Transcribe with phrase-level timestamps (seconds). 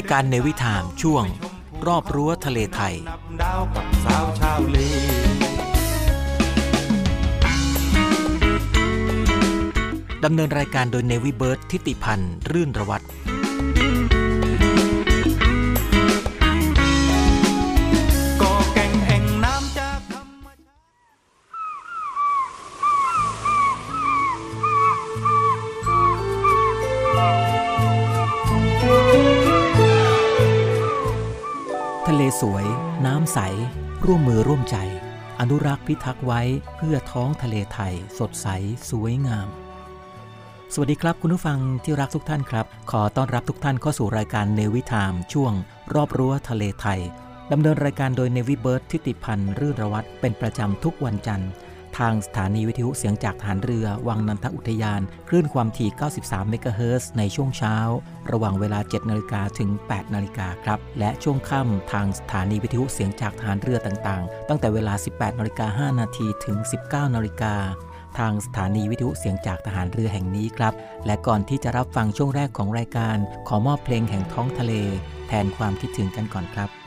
[0.00, 1.24] ายการเนวิทามช่วง
[1.86, 2.94] รอบรั้วทะเลไทย
[3.42, 4.78] ดาวกับสาวชาวเล
[10.24, 13.04] ดำเนินรายการโดยเนวิเบิร์ตทิติพันธ์ รื่นระวัตร
[35.40, 36.42] อนุรักษ์พิทักษ์ไว้
[36.76, 38.46] เพื่อท้องทะเลไทย สดใส
[38.90, 39.48] สวยงาม
[40.72, 45.52] สวัสดีครับคุณผู้ฟังที่รักทุกท่านครับ ขอต้อนรับทุกท่านเข้าสู่รายการเนวิทามช่วง
[45.94, 47.00] รอบรั้วทะเลไทย
[47.52, 51.50] ดำเนินรายการโดยเนวิเบิร์ตทิติพันธ์รื่นระวัตเป็นประจำทุกวันจันทร์
[51.98, 55.90] ทางสถานีวิทยุเสียงจากฐานเรือ วังนันทอุทยาน คลื่นความถี่
[56.20, 57.76] 93 เมกะเฮิรตซ์ในช่วงเช้า
[58.32, 67.54] ระหว่างเวลา 7 นาฬิกาถึง 8 นาฬิกาครับ และช่วงค่ำทางสถานีวิทยุเสียงจากฐานเรือต่างๆ ตั้งแต่เวลา 18 นาฬิกา 5 นาทีถึง 19 นาฬิกา
[68.18, 70.74] ทางสถานีวิทยุเสียงจากทหารเรือแห่งนี้ครับ
[71.06, 73.16] และก่อนที่จะรับฟังช่วงแรกของรายการ
[73.48, 74.72] ขอมอบเพลงแห่งท้องทะเล
[75.28, 76.79] แทนความคิดถึงกันก่อนครับ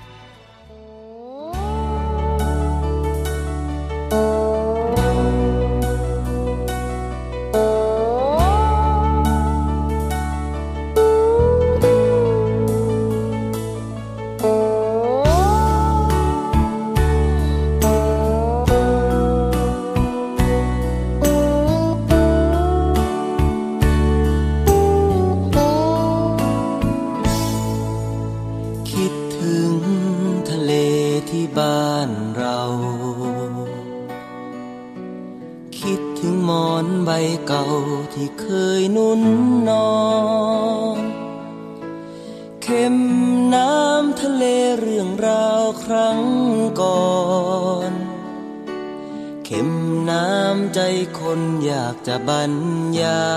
[53.31, 53.33] า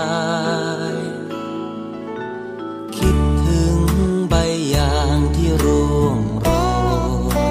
[0.95, 0.97] ย
[2.97, 3.77] คิดถึง
[4.29, 4.33] ใบ
[4.75, 6.47] ยางที่ร่วงโร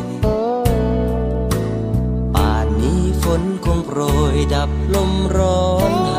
[0.05, 0.07] ย
[2.35, 4.01] ป่านนี้ฝนคงโปร
[4.35, 6.16] ยดับลมร้อน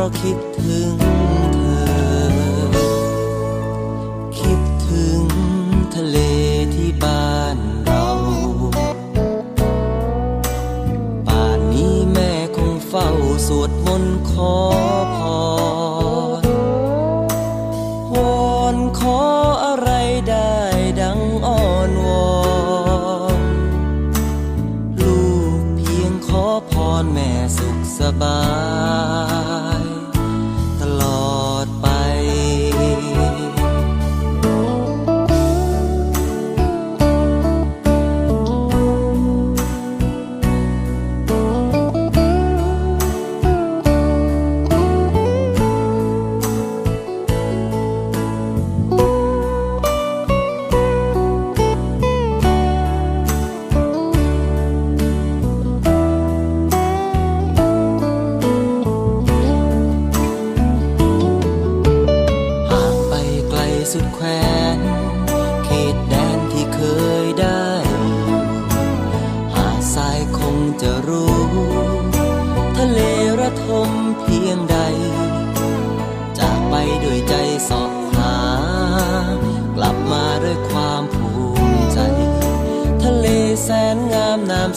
[0.00, 0.49] เพราะคิด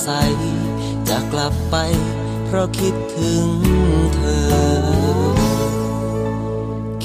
[0.03, 0.09] ใส
[1.09, 1.75] จะกลับไป
[2.45, 3.47] เพราะคิดถึง
[4.15, 4.53] เธอ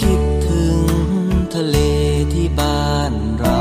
[0.00, 0.78] คิดถึง
[1.54, 1.76] ทะเล
[2.34, 3.60] ที่บ้านเรา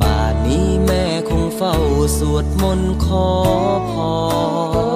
[0.00, 1.76] ป่านนี้แม่คงเฝ้า
[2.18, 3.28] สวดมนต์ขอ
[3.90, 3.92] พ
[4.90, 4.91] ร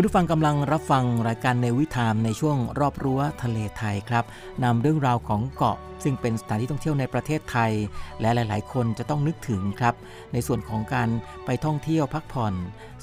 [0.00, 4.24] ุณผู้ฟังกำลังรับฟังรายการในวิถามในช่วงรอบรั้วทะเลไทยครับ
[4.64, 7.72] นำเรื่องราวของเกาะ ซึ่งเป็นสถานที่ท่องเที่ยวในประเทศไทย
[8.20, 9.94] และหลาย ๆ คนจะต้องนึกถึงครับ
[10.32, 11.08] ในส่วนของการ
[11.44, 12.54] ไปท่องเที่ยวพักผ่อน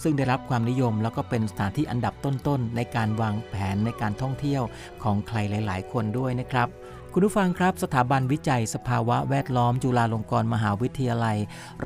[0.04, 4.64] ซึ่งได้รับความนิยมแล้วก็เป็นสถานที่อันดับต้น ๆ ในการวางแผนในการท่องเที่ยว
[5.04, 6.68] ของใครหลาย ๆ คนด้วยนะครับ
[7.18, 11.38] คุณผู้ฟังครับ สถาบันวิจัยสภาวะแวดล้อมจุฬาลงกรณ์มหาวิทยาลัย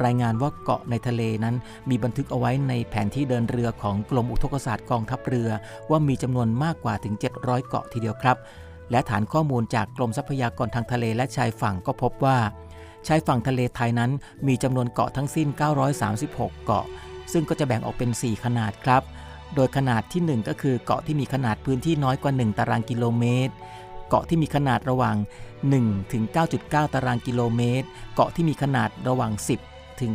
[0.04, 1.56] รายงานว่าเกาะในทะเลนั้น
[1.90, 5.50] มีบันทึกเอาไว้ในแผนที่เดินเรือของกรมอุทกศาสตร์กองทัพเรือ
[5.90, 8.38] ว่ามีจำนวนมากกว่าถึง 700 เกาะทีเดียวครับ
[8.92, 12.38] และฐานข้อมูลจากกรมทรัพยากรทางทะเลและชายฝั่งก็พบว่า
[13.08, 14.12] ชายฝั่งทะเลไทยนั้น
[14.48, 15.48] มีจำนวนเกาะทั้งสิ้น
[16.06, 16.86] 936 เกาะ
[17.32, 19.04] ซึ่งก็จะแบ่งออกเป็น 4 ขนาดครับ
[19.56, 23.54] โดยขนาดที่ 1 ก็คือเกาะที่มีขนาดพื้นที่น้อยกว่า 1 ตารางกิโลเมตร
[24.10, 25.16] เกาะที่มีขนาดระหว่าง
[25.64, 26.24] 1 ถึง
[26.60, 29.32] 9.9 ตารางกิโลเมตร เกาะที่มีขนาดระหว่าง
[29.66, 30.12] 10 ถึง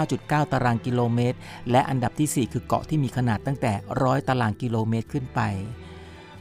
[0.00, 1.38] 99.9 ตารางกิโลเมตร
[1.70, 5.40] และอันดับที่ 4 คือเกาะที่มีขนาดตั้งแต่ 100 ตารางกิโลเมตรขึ้นไป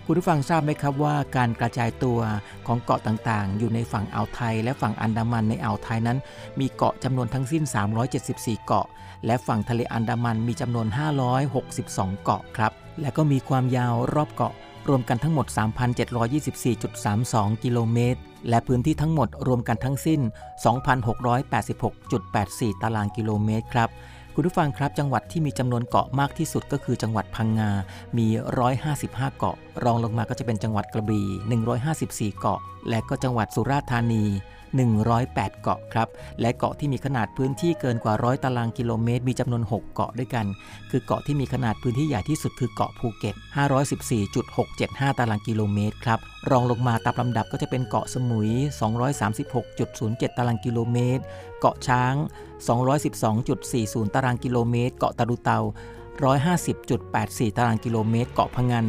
[0.05, 2.19] คุณผู้ฟังทราบไหมครับว่าการกระจายตัว
[2.67, 6.17] ของเกาะต่างๆ อยู่ในฝั่งอ่าวไทย และฝั่งอันดามันในอ่าวไทยนั้น
[6.59, 7.63] มีเกาะจำนวนทั้งสิ้น
[8.13, 8.87] 374 เกาะ
[9.25, 10.87] และฝั่งทะเลอันดามันมีจำนวน
[11.55, 14.53] 562 เกาะครับ และก็มีความยาวรอบเกาะ
[14.89, 15.45] รวมกันทั้งหมด
[16.35, 20.21] 3,724.32 กิโลเมตร และพื้นที่ทั้งหมดรวมกันทั้งสิ้น
[21.91, 23.89] 2,686.84 ตารางกิโลเมตรครับ
[24.35, 27.69] คุณผู้ฟังครับจังหวัดที่มีจำนวนเกาะมากที่สุดก็คือจังหวัดพังงา
[28.17, 28.27] มี
[28.81, 32.59] 155 เกาะ รองลงมาก็จะเป็นจังหวัดกระบี่ 154 เกาะ
[32.89, 34.25] และก็จังหวัดสุราษฎร์ธานี
[34.81, 36.07] 108 เกาะครับ
[36.41, 40.45] และเกาะที่มีขนาดพื้นที่เกินกว่า100ตารางกิโลเมตร มีจำนวน 6 เกาะด้วยกัน
[40.89, 43.35] คือเกาะที่มีขนาดพื้นที่ใหญ่ที่สุดคือเกาะภูเก็ต
[44.47, 46.19] 514.675 ตารางกิโลเมตรครับ
[46.51, 48.49] รองลงมาตามลำดับก็จะเป็นเกาะสมุย
[49.63, 51.23] 236.07 ตารางกิโลเมตร
[51.59, 52.13] เกาะช้าง
[53.35, 55.59] 212.40 ตารางกิโลเมตร เกาะตะลุเตา
[56.13, 58.85] 150.84 ตารางกิโลเมตร เกาะพะงัน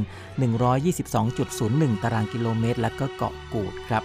[0.99, 4.03] 122.01 ตารางกิโลเมตร และก็เกาะกูดครับ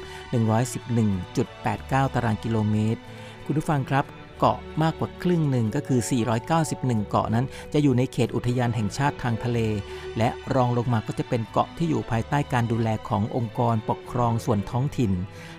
[0.85, 3.01] 111.89 ตารางกิโลเมตร
[3.45, 4.05] คุณผู้ฟังครับ
[4.39, 5.99] เกาะมากกว่าครึ่งหนึ่งก็คือ
[6.49, 9.59] 491 เกาะนั้น จะอยู่ในเขตอุทยานแห่งชาติทางทะเล
[10.17, 15.11] และรองลงมาก็จะเป็นเกาะที่อยู่ภายใต้การดูแลขององค์กรปกครองส่วนท้องถิ่น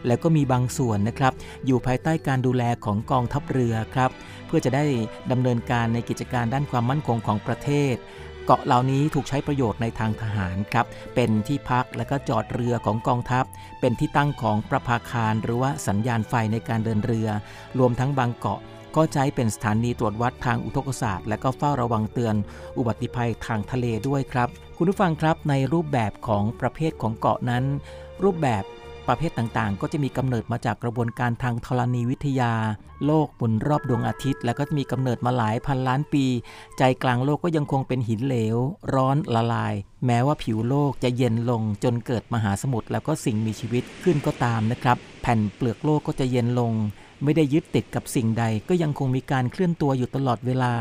[0.07, 1.33] แล้วก็มีบางส่วนนะครับ
[1.67, 4.11] อยู่ภายใต้การดูแลของกองทัพเรือครับ
[4.47, 4.85] เพื่อจะได้
[5.33, 7.97] ดำเนินการในกิจการด้านความมั่นคงของประเทศ
[8.47, 13.45] เกาะเหล่านี้ถูกใช้ประโยชน์ในทางทหารครับ เป็นที่พักและก็จอดเรือของกองทัพ
[13.81, 17.29] เป็นที่ตั้งของประภาคารหรือว่าสัญญาณไฟในการเดินเรือ
[17.79, 18.61] รวมทั้งบางเกาะ
[18.97, 22.35] ก็ใช้เป็นสถานีตรวจวัดทางอุทกศาสตร์ และก็เฝ้าระวังเตือน
[22.79, 27.65] อุบัติภัยทางทะเลด้วยครับ คุณผู้ฟังครับในรูปแบบของประเภทของเกาะนั้น
[28.25, 28.65] รูปแบบ
[29.09, 32.53] ประเภทต่างๆ ก็จะมีกำเนิดมาจากกระบวนการทางธรณีวิทยา
[33.07, 36.25] โลกหมุนรอบดวงอาทิตย์ แล้วก็มีกำเนิดมาหลายพันล้านปี
[36.79, 38.57] ใจกลางโลกก็ยังคงเป็นหินเหลว
[38.95, 39.75] ร้อนละลาย
[40.07, 46.73] แม้ว่าผิวโลกจะเย็นลงจนเกิดมหาสมุทรแล้วก็สิ่งมีชีวิตขึ้นก็ตามนะครับ แผ่นเปลือกโลกก็จะเย็นลง
[47.25, 50.73] ไม่ได้ยึดติดกับสิ่งใดก็ยังคงมีการเคลื่อนตัวอยู่ตลอดเวลา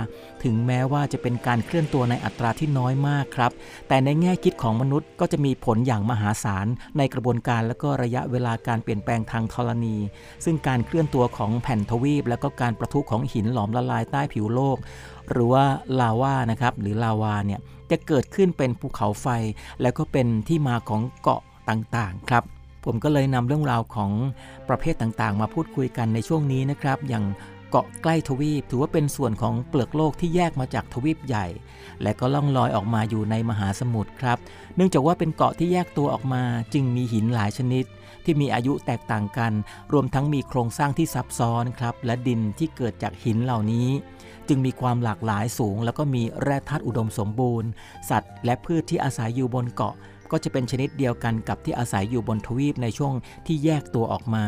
[0.43, 3.51] ถึงแม้ว่าจะเป็นการเคลื่อนตัวในอัตราที่น้อยมากครับ
[3.87, 6.67] แต่ในแง่คิดของมนุษย์ก็จะมีผลอย่างมหาศาล
[6.97, 9.95] ในกระบวนการและก็ระยะเวลาการเปลี่ยนแปลงทางธรณี
[10.45, 14.77] ซึ่งการเคลื่อนตัวของแผ่นทวีป และก็การประทุของหินหลอมละลายใต้ผิวโลก
[15.29, 15.65] หรือว่า
[15.99, 17.59] ลาวานะครับหรือลาวาเนี่ย
[17.91, 19.27] จะเกิดขึ้นเป็นภูเขาไฟ
[19.81, 22.43] แล้วก็เป็นที่มาของเกาะต่างๆ ครับ
[22.91, 24.11] ผมก็เลยนำเรื่องราวของ
[24.69, 27.25] ประเภทต่างๆ มาพูดคุยกันในช่วงนี้นะครับ อย่าง
[27.69, 31.47] เกาะใกล้ทวีป ถือว่าเป็นส่วนของเปลือกโลกที่แยกมาจากทวีปใหญ่
[32.01, 34.37] และก็ล่องลอยออกมาอยู่ในมหาสมุทรครับ
[34.75, 36.43] เนื่องจากว่าเป็นเกาะที่แยกตัวออกมา
[36.73, 37.85] จึงมีหินหลายชนิด
[38.23, 39.53] ที่มีอายุแตกต่างกัน
[39.93, 43.87] รวมทั้งมีโครงสร้างที่ซับซ้อนครับ และดินที่เกิดจากหินเหล่านี้
[44.47, 47.69] จึงมีความหลากหลายสูง แล้วก็มีแร่ธาตุอุดมสมบูรณ์
[48.09, 49.95] สัตว์ และพืชที่อาศัยอยู่บนเกาะ
[50.31, 53.13] ก็จะเป็นชนิดเดียวกันกับที่อาศัยอยู่บนทวีปในช่วง
[53.45, 54.45] ที่แยกตัวออกมา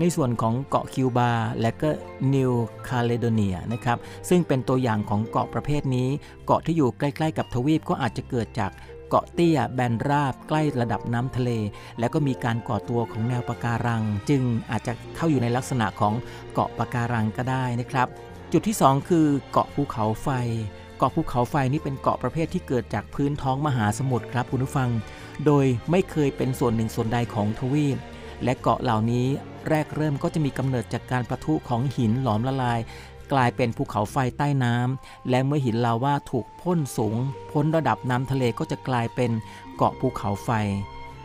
[0.00, 1.30] ในส่วนของเกาะคิวบา
[1.60, 1.90] และก็
[2.34, 2.52] นิว
[2.88, 6.08] คาเลโดเนียนะครับซึ่งเป็นตัวอย่างของเกาะประเภทนี้
[6.46, 8.70] เกาะที่อยู่ใกล้ๆกับทวีปก็อาจจะเกิดจาก
[9.08, 11.50] เกาะเตี้ยแบนราบใกล้ระดับน้ำทะเล
[11.98, 16.14] และก็มีการก่อตัวของแนวปะการัง จึงอาจจะเข้าอยู่ในลักษณะของ
[16.52, 18.08] เกาะปะการังก็ได้นะครับ
[18.52, 20.28] จุดที่ 2 คือเกาะภูเขาไฟ
[20.96, 24.90] เกาะภูเขาไฟนี่เป็นเกาะประเภทที่เกิดจากพื้นท้องมหาสมุทรครับคุณผู้ฟัง
[25.46, 27.98] โดยไม่เคยเป็นส่วนหนึ่งส่วนใดของทวีป
[28.44, 29.26] และเกาะเหล่านี้
[29.68, 32.80] แรกเริ่มก็จะมีกำเนิดจากการประทุของหินหลอมละลาย
[33.32, 37.16] กลายเป็นภูเขาไฟใต้น้ำและเมื่อหินลาวาถูกพ่นสูง
[37.52, 39.30] พ้นระดับน้ำทะเลก็จะกลายเป็น
[39.76, 40.50] เกาะภูเขาไฟ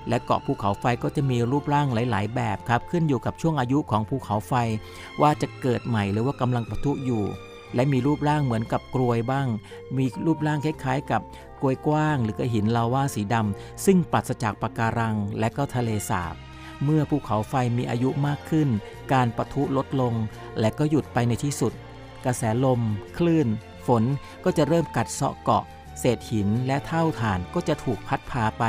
[0.09, 4.53] และเกาะภูเขาไฟก็จะมีรูปร่างหลาย ๆ แบบครับ ขึ้นอยู่กับช่วงอายุของภูเขาไฟ
[5.21, 7.23] ว่าจะเกิดใหม่หรือว่ากำลังประทุอยู่
[7.75, 9.47] และมีรูปร่างเหมือนกับกรวยบ้าง
[9.97, 11.21] มีรูปร่างคล้ายๆ กับ
[11.61, 16.35] กรวยกว้างหรือก็หินลาวาสีดำซึ่งปราศจากปะการังและก็ทะเลสาบ
[16.83, 18.69] เมื่อภูเขาไฟมีอายุมากขึ้น
[19.13, 20.13] การปะทุลดลง
[20.59, 21.73] และก็หยุดไปในที่สุด
[22.25, 22.81] กระแสลม
[23.17, 23.47] คลื่น
[23.87, 24.03] ฝน
[24.43, 25.63] ก็จะเริ่มกัดเซาะเกาะ
[25.99, 28.63] เศษหินและเท่าฐานก็จะถูกพัดพาไป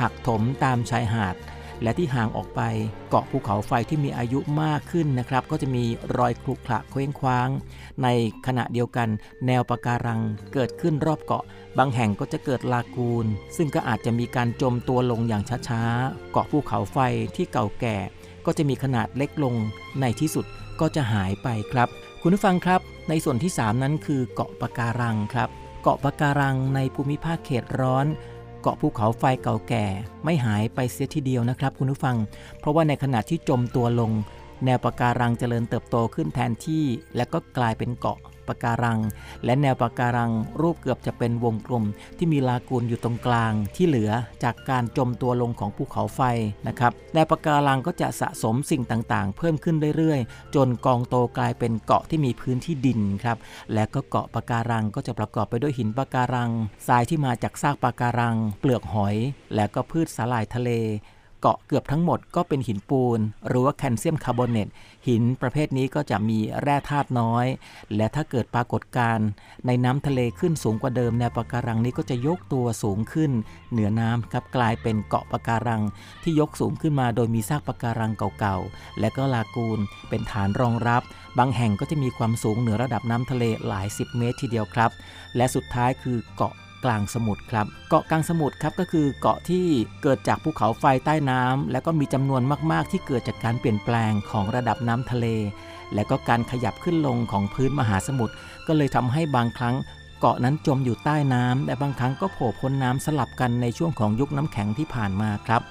[0.00, 1.34] หักถมตามชายหาด
[1.82, 2.60] และที่ห่างออกไป
[3.10, 5.84] เกาะภูเขาไฟที่มีอายุมากขึ้นนะครับ ก็จะมี
[6.18, 7.48] รอยคลุขระเคว้งคว้าง
[8.02, 8.08] ใน
[8.46, 9.08] ขณะเดียวกัน
[9.46, 10.20] แนวปะการัง
[10.52, 11.44] เกิดขึ้นรอบเกาะ
[11.78, 13.26] บางแห่งก็จะเกิดลากูน
[13.56, 16.98] ซึ่งก็อาจจะมีการจมตัวลงอย่างช้าๆ เกาะภูเขาไฟ
[17.36, 17.96] ที่เก่าแก่
[18.46, 19.54] ก็จะมีขนาดเล็กลง
[20.00, 20.44] ในที่สุด
[20.80, 21.88] ก็จะหายไปครับ
[22.22, 25.48] คุณผู้ฟังครับ ในส่วนที่ 3 นั้นคือเกาะปะการังครับ
[25.82, 28.06] เกาะปะการังในภูมิภาคเขตร้อน
[28.66, 29.84] เกาะภูเขาไฟเก่าแก่
[30.24, 32.16] ไม่หายไปเสียทีเดียวนะครับคุณผู้ฟัง
[32.58, 34.10] เพราะว่าในขณะที่จมตัวลง
[34.64, 36.84] แนวปะการังเจริญเติบโตขึ้นแทนที่
[37.16, 38.18] และก็กลายเป็นเกาะ
[38.48, 38.98] ปะการัง
[39.44, 41.84] และแนวปะการังรูปเกือบจะเป็นวงกลม
[42.18, 44.10] ที่มีลากูนอยู่ตรงกลางที่เหลือ
[44.44, 46.20] จากการจมตัวลงของภูเขาไฟ
[46.68, 53.36] นะครับแนวปะการังก็จะสะสมสิ่งต่างๆ เพิ่มขึ้นเรื่อยๆ จนกองโตกลายเป็นเกาะที่มีพื้นที่ดินครับ
[53.74, 56.50] และก็เกาะปะการังก็จะประกอบไปด้วยหินปะการัง
[56.86, 59.16] ทรายที่มาจากซากปะการัง เปลือกหอย
[59.54, 60.70] และก็พืชสาหร่ายทะเล
[61.40, 64.68] เกาะเกือบทั้งหมดก็เป็นหินปูน หรือว่าแคลเซียมคาร์บอเนต
[65.08, 67.46] หินประเภทนี้ก็จะมีแร่ธาตุน้อย
[67.96, 69.28] และถ้าเกิดปรากฏการณ์
[69.66, 73.30] ในน้ำทะเลขึ้นสูงกว่าเดิมแนวปะการังนี้ก็จะยกตัวสูงขึ้น
[73.72, 75.82] เหนือน้ำครับกลายเป็นเกาะปะการัง
[76.22, 81.02] ที่ยกสูงขึ้นมาโดยมีซากปะการังเก่าๆ และก็ลากูนเป็นฐานรองรับ
[81.38, 84.90] บางแห่งก็จะมีความสูงเหนือระดับน้ำทะเลหลายสิบเมตรทีเดียวครับ
[85.36, 89.64] และสุดท้ายคือเกาะ กลางสมุทรครับ เกาะกลางสมุทรครับก็คือเกาะที่
[90.02, 95.26] เกิดจากภูเขาไฟใต้น้ำและก็มีจำนวนมากๆ ที่เกิดจากการเปลี่ยนแปลงของระดับน้ำทะเล
[95.94, 98.34] และก็การขยับขึ้นลงของพื้นมหาสมุทร
[98.66, 99.74] ก็เลยทำให้บางครั้ง
[100.20, 105.62] เกาะนั้นจมอยู่ใต้น้ำและบางครั้งก็โผล่พ้นน้ำสลับกันในช่วงของยุคน้ำแข็งที่ผ่านมาครับ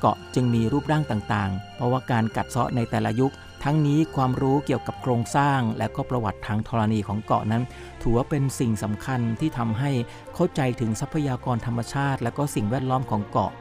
[0.00, 3.32] เกาะจึงมีรูปร่างต่างๆ เพราะว่าการกัดเซาะในแต่ละยุค
[3.66, 7.62] ทั้งนี้ความรู้เกี่ยวกับโครงสร้าง และก็ประวัติทางธรณีของเกาะนั้น
[8.02, 9.90] ถือว่าเป็นสิ่งสำคัญที่ทำให้
[10.34, 13.52] เข้าใจถึงทรัพยากรธรรมชาติ และก็สิ่งแวดล้อมของเกาะ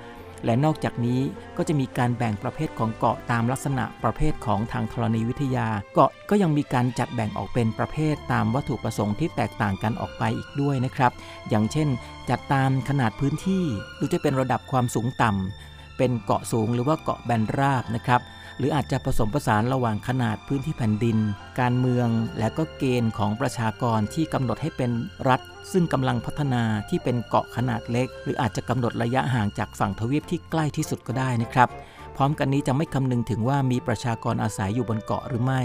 [0.45, 1.19] และนอกจากนี้
[1.57, 11.11] ก็จะมีการแบ่งประเภทของเกาะตามลักษณะประเภทของทางธรณีวิทยา เกาะก็ยังมีการจัดแบ่งออกเป็นประเภทตามวัตถุประสงค์ที่แตกต่างกันออกไปอีกด้วยนะครับ
[11.49, 11.87] อย่างเช่น
[12.29, 13.65] จัดตามขนาดพื้นที่
[13.95, 18.21] หรือจะเป็นระดับความสูงต่ำเป็นเกาะสูงหรือว่าเกาะแบนราบนะครับ
[18.57, 21.17] หรืออาจจะผสมผสานระหว่างขนาดพื้นที่แผ่นดิน
[21.59, 22.07] การเมือง
[22.39, 24.91] และก็เกณฑ์ของประชากรที่กำหนดให้เป็น
[25.29, 25.41] รัฐ
[25.71, 31.69] ซึ่งกำลังพัฒนาที่เป็นเกาะขนาดเล็ก หรืออาจจะกำหนดระยะห่างจากฝั่งทวีปที่ใกล้ที่สุดก็ได้นะครับ
[32.17, 35.61] พร้อมกันนี้จะไม่คำนึงถึงว่ามีประชากรอาศัยอยู่บนเกาะหรือไม่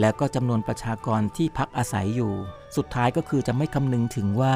[0.00, 2.32] และก็จำนวนประชากรที่พักอาศัยอยู่
[2.76, 4.54] สุดท้ายก็คือจะไม่คำนึงถึงว่า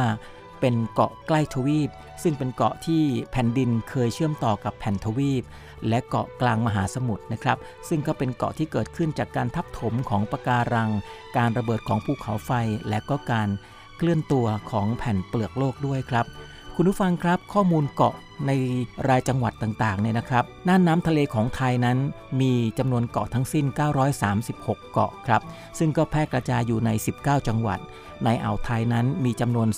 [0.61, 1.91] เป็นเกาะใกล้ทวีป
[2.23, 3.03] ซึ่งเป็นเกาะที่
[3.33, 5.43] แผ่นดินเคยเชื่อมต่อกับแผ่นทวีป
[5.89, 10.91] และเกาะกลางมหาสมุทรนะครับ ซึ่งก็เป็นเกาะที่เกิดขึ้นจากการทับถมของปะการัง
[11.37, 12.51] การระเบิดของภูเขาไฟ
[12.89, 13.49] และก็การ
[13.97, 16.27] เคลื่อนตัวของแผ่นเปลือกโลกด้วยครับ
[16.77, 18.15] คุณผู้ฟังครับข้อมูลเกาะ
[18.47, 18.53] ใน
[19.09, 21.99] รายจังหวัดต่างๆเนี่ยนะครับ น่านน้ำทะเลของไทยนั้น
[22.41, 23.67] มีจำนวนเกาะทั้งสิ้น
[24.29, 25.43] 936 เกาะครับ
[25.79, 26.91] ซึ่งก็แพร่กระจายอยู่ใน
[27.21, 27.79] 19 จังหวัด
[28.25, 29.69] ในอ่าวไทยนั้นมีจำนวน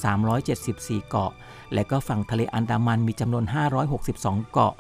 [0.51, 1.33] 374 เกาะ
[1.75, 3.45] และก็ฝั่งทะเลอันดามันมีจำนวน
[3.99, 4.75] 562 เกาะ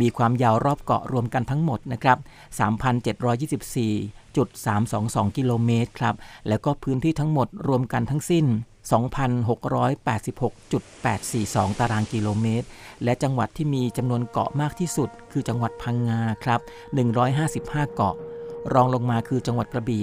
[0.00, 2.18] มีความยาวรอบเกาะรวมกันทั้งหมดนะครับ
[2.58, 6.14] 3,724.322 กิโลเมตรครับ
[6.48, 8.46] แล้วก็พื้นที่ทั้งหมดรวมกันทั้งสิ้น
[8.92, 12.66] 2,686.842 ตารางกิโลเมตร
[13.04, 16.60] และจังหวัดที่มีจำนวนเกาะมากที่สุด คือจังหวัดพังงาครับ
[17.26, 18.14] 155 เกาะ
[18.74, 20.02] รองลงมาคือจังหวัดกระบี่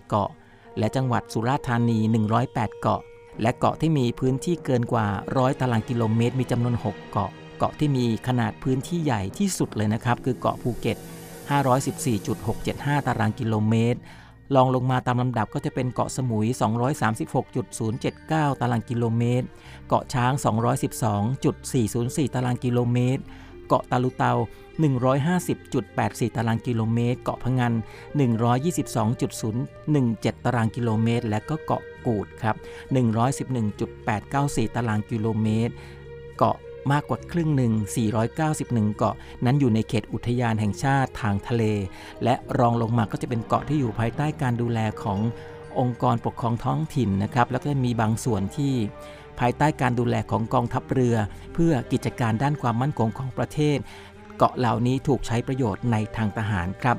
[0.00, 0.30] 154 เกาะ
[0.78, 1.98] และจังหวัดสุราษฎร์ธานี
[2.40, 3.02] 108 เกาะ
[3.42, 10.96] และเกาะที่มีพื้นที่เกินกว่า 100 ตารางกิโลเมตร มีจำนวน 6 เกาะ เกาะที่มีขนาดพื้นที่ใหญ่ที่สุดเลยนะครับ คือเกาะภูเก็ต
[12.22, 13.98] 514.675 ตารางกิโลเมตร
[14.54, 16.46] ลองลงมาตามลำดับก็จะเป็นเกาะสมุย
[17.68, 19.46] 236.079 ตารางกิโลเมตร
[19.88, 20.32] เกาะช้าง
[21.34, 23.22] 212.404 ตารางกิโลเมตร
[23.66, 24.32] เกาะตาลุเตา
[24.78, 27.72] 150.84 ตารางกิโลเมตร เกาะพะงัน
[29.08, 32.56] 122.017 ตารางกิโลเมตร และก็เกาะกูดครับ
[33.64, 35.72] 111.894 ตารางกิโลเมตร
[36.38, 36.56] เกาะ
[36.92, 37.72] มากกว่าครึ่งหนึ่ง
[38.34, 41.64] 491 เกาะ นั้นอยู่ในเขตอุทยานแห่งชาติทางทะเล
[42.24, 45.20] และรองลงมาก็จะเป็นเกาะที่อยู่ภายใต้การดูแลของ
[45.78, 48.72] องค์กรปกครองท้องถิ่นนะครับ แล้วก็มีบางส่วนที่
[49.40, 51.16] ภายใต้การดูแลของกองทัพเรือ
[51.54, 53.78] เพื่อกิจการด้านความมั่นคงของประเทศ
[54.38, 56.96] เกาะเหล่านี้ถูกใช้ประโยชน์ในทางทหารครับ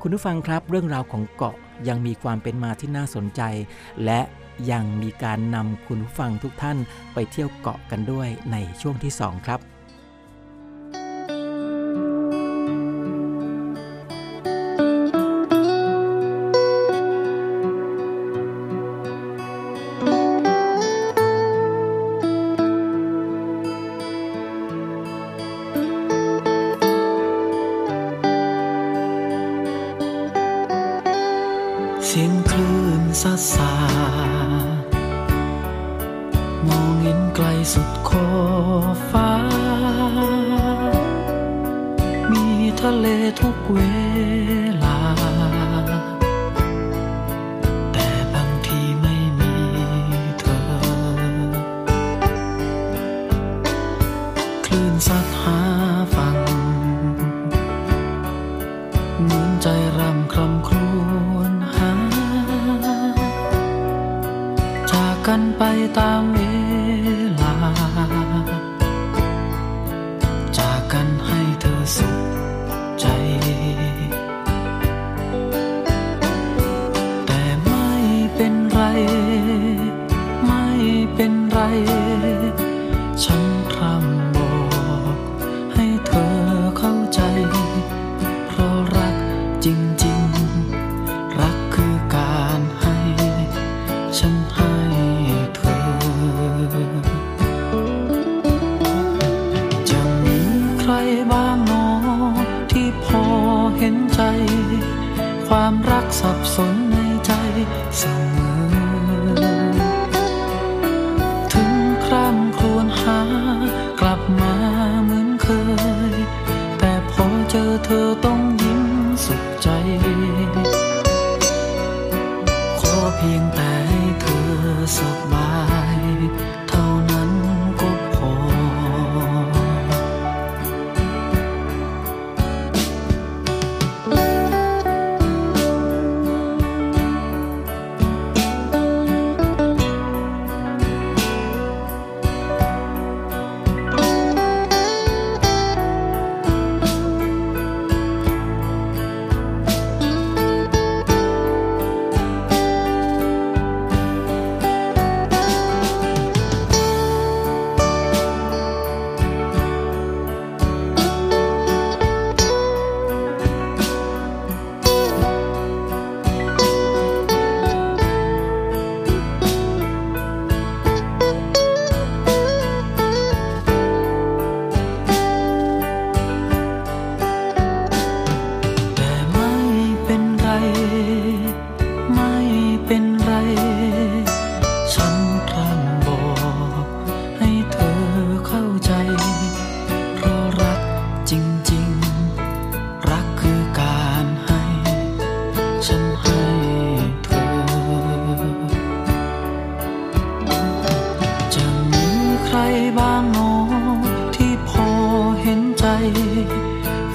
[0.00, 1.56] คุณผู้ฟังครับ เรื่องราวของเกาะ
[1.88, 3.42] ยังมีความเป็นมาที่น่าสนใจ
[4.04, 4.20] และ
[4.70, 6.78] ยังมีการนำคุณผู้ฟังทุกท่าน
[7.14, 9.60] ไปเที่ยวเกาะกันด้วยในช่วงที่ 2 ครับ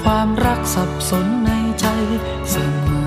[0.02, 1.50] ความรักสับสนใน
[1.80, 1.86] ใจ
[2.50, 2.56] เส
[2.88, 3.01] มอ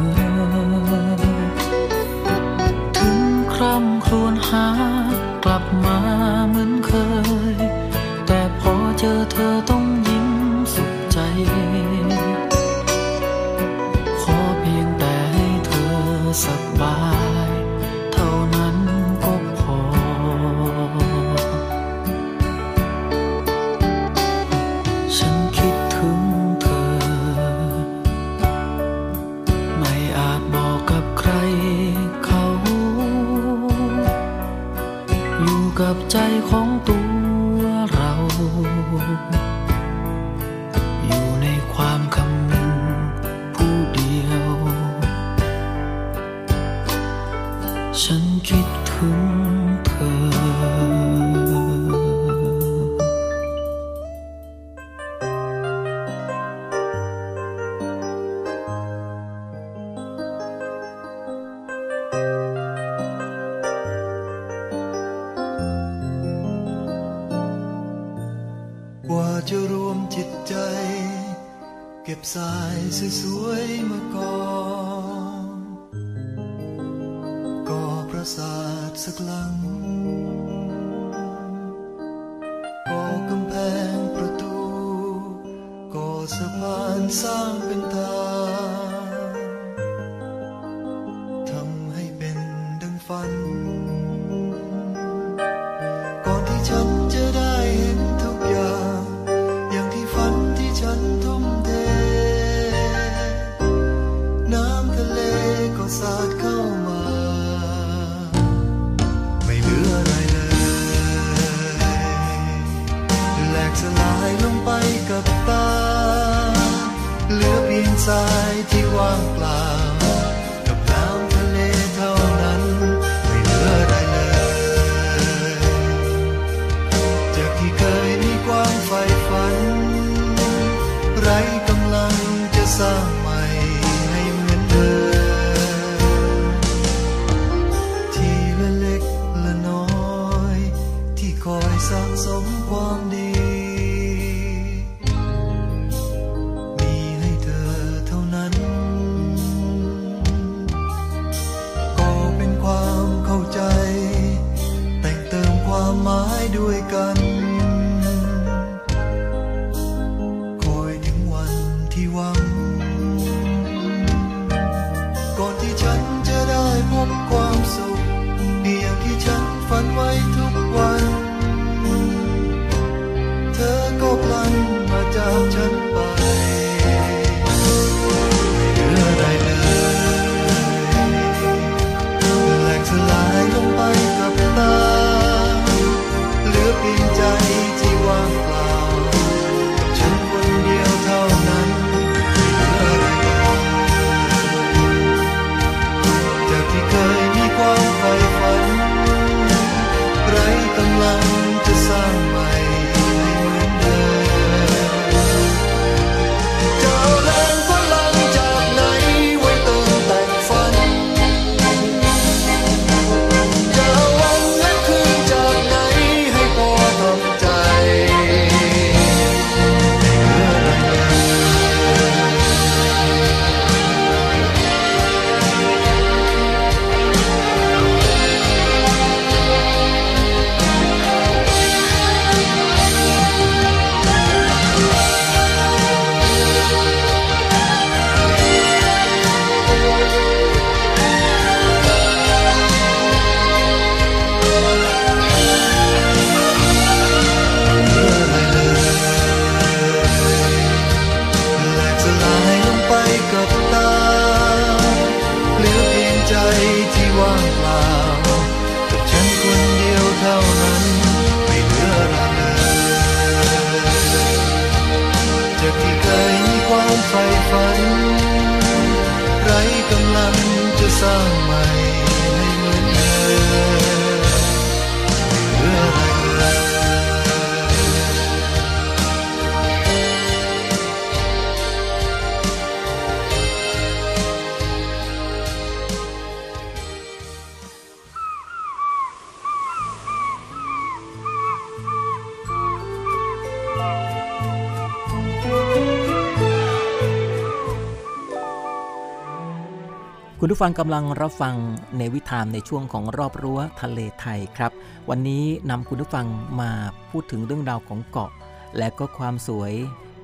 [300.56, 301.56] ผู้ฟังกำลังรับฟัง
[301.98, 304.72] ในวิถามในช่วงของรอบรั้วทะเลไทยครับ
[305.10, 306.28] วันนี้นำคุณผู้ฟัง
[306.62, 306.72] มา
[307.10, 308.32] พูดถึงเรื่องราวของเกาะ
[308.78, 309.74] และก็ความสวย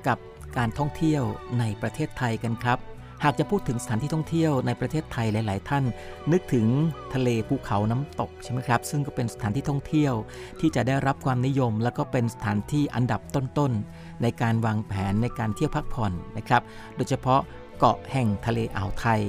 [0.06, 0.18] กับ
[0.56, 1.22] การท่องเที่ยว
[1.58, 2.78] ในประเทศไทยกันครับ
[3.24, 5.84] หากจะพูดถึงสถานที่ท่องเที่ยวในประเทศไทยหลาย ๆ ท่าน
[6.32, 6.66] นึกถึง
[7.14, 10.14] ทะเลภูเขาน้ำตกใช่ไหมครับ ซึ่งก็เป็นสถานที่ท่องเที่ยว
[10.60, 16.62] ที่จะได้รับความนิยม และก็เป็นสถานที่อันดับต้น ๆ ในการวางแผนในการเที่ยวพักผ่อนนะครับ
[16.96, 17.40] โดยเฉพาะ
[17.78, 19.22] เกาะแห่งทะเลอ่าวไทย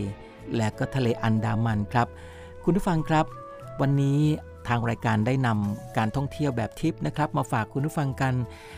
[0.58, 2.08] และก็ทะเลอันดามันครับ
[2.64, 3.26] คุณผู้ฟังครับ
[3.82, 4.20] วันนี้
[4.68, 8.34] ทางรายการได้นำการท่องเที่ยวแบบทิปนะครับ มาฝากคุณผู้ฟังกัน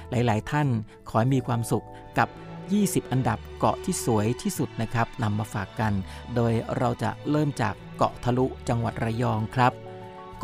[0.09, 0.67] หลาย ๆ ท่าน
[1.09, 1.85] ขอให้มีความสุข
[2.17, 2.29] กับ
[2.69, 5.93] 20 อันดับเกาะที่สวยที่สุดนะครับนำมาฝากกัน
[6.35, 9.73] โดยเราจะเริ่มจากเกาะทะลุจังหวัดระยองครับ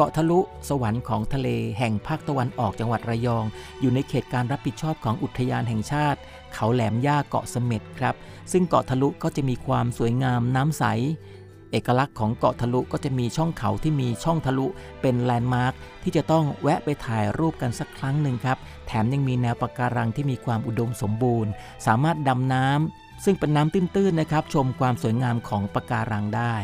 [0.04, 3.46] าะทะลุสวรรค์ของทะเลแห่งภาคตะวันออกจังหวัดระยอง
[3.82, 6.20] อยู่ในเขตการรับผิดชอบของอุทยานแห่งชาติ
[6.54, 8.16] เขาแหลมย่าเกาะเสม็ดครับ
[8.52, 10.84] ซึ่งเกาะทะลุก็จะมีความสวยงามน้ำใส
[11.72, 14.66] เอกลักษณ์ของเกาะทะลุก็จะมีช่องเขาที่มีช่องทะลุ
[15.02, 21.52] เป็นแลนด์มาร์คที่จะต้องแวะไปถ่ายรูปกันสักครั้งหนึ่งครับ แถมยังมีแนวปะการังที่มีความอุดมสมบูรณ์
[21.86, 26.56] สามารถดำน้ำซึ่งเป็นน้ำตื้นๆนะครับ ชมความสวยงามของปะการังได้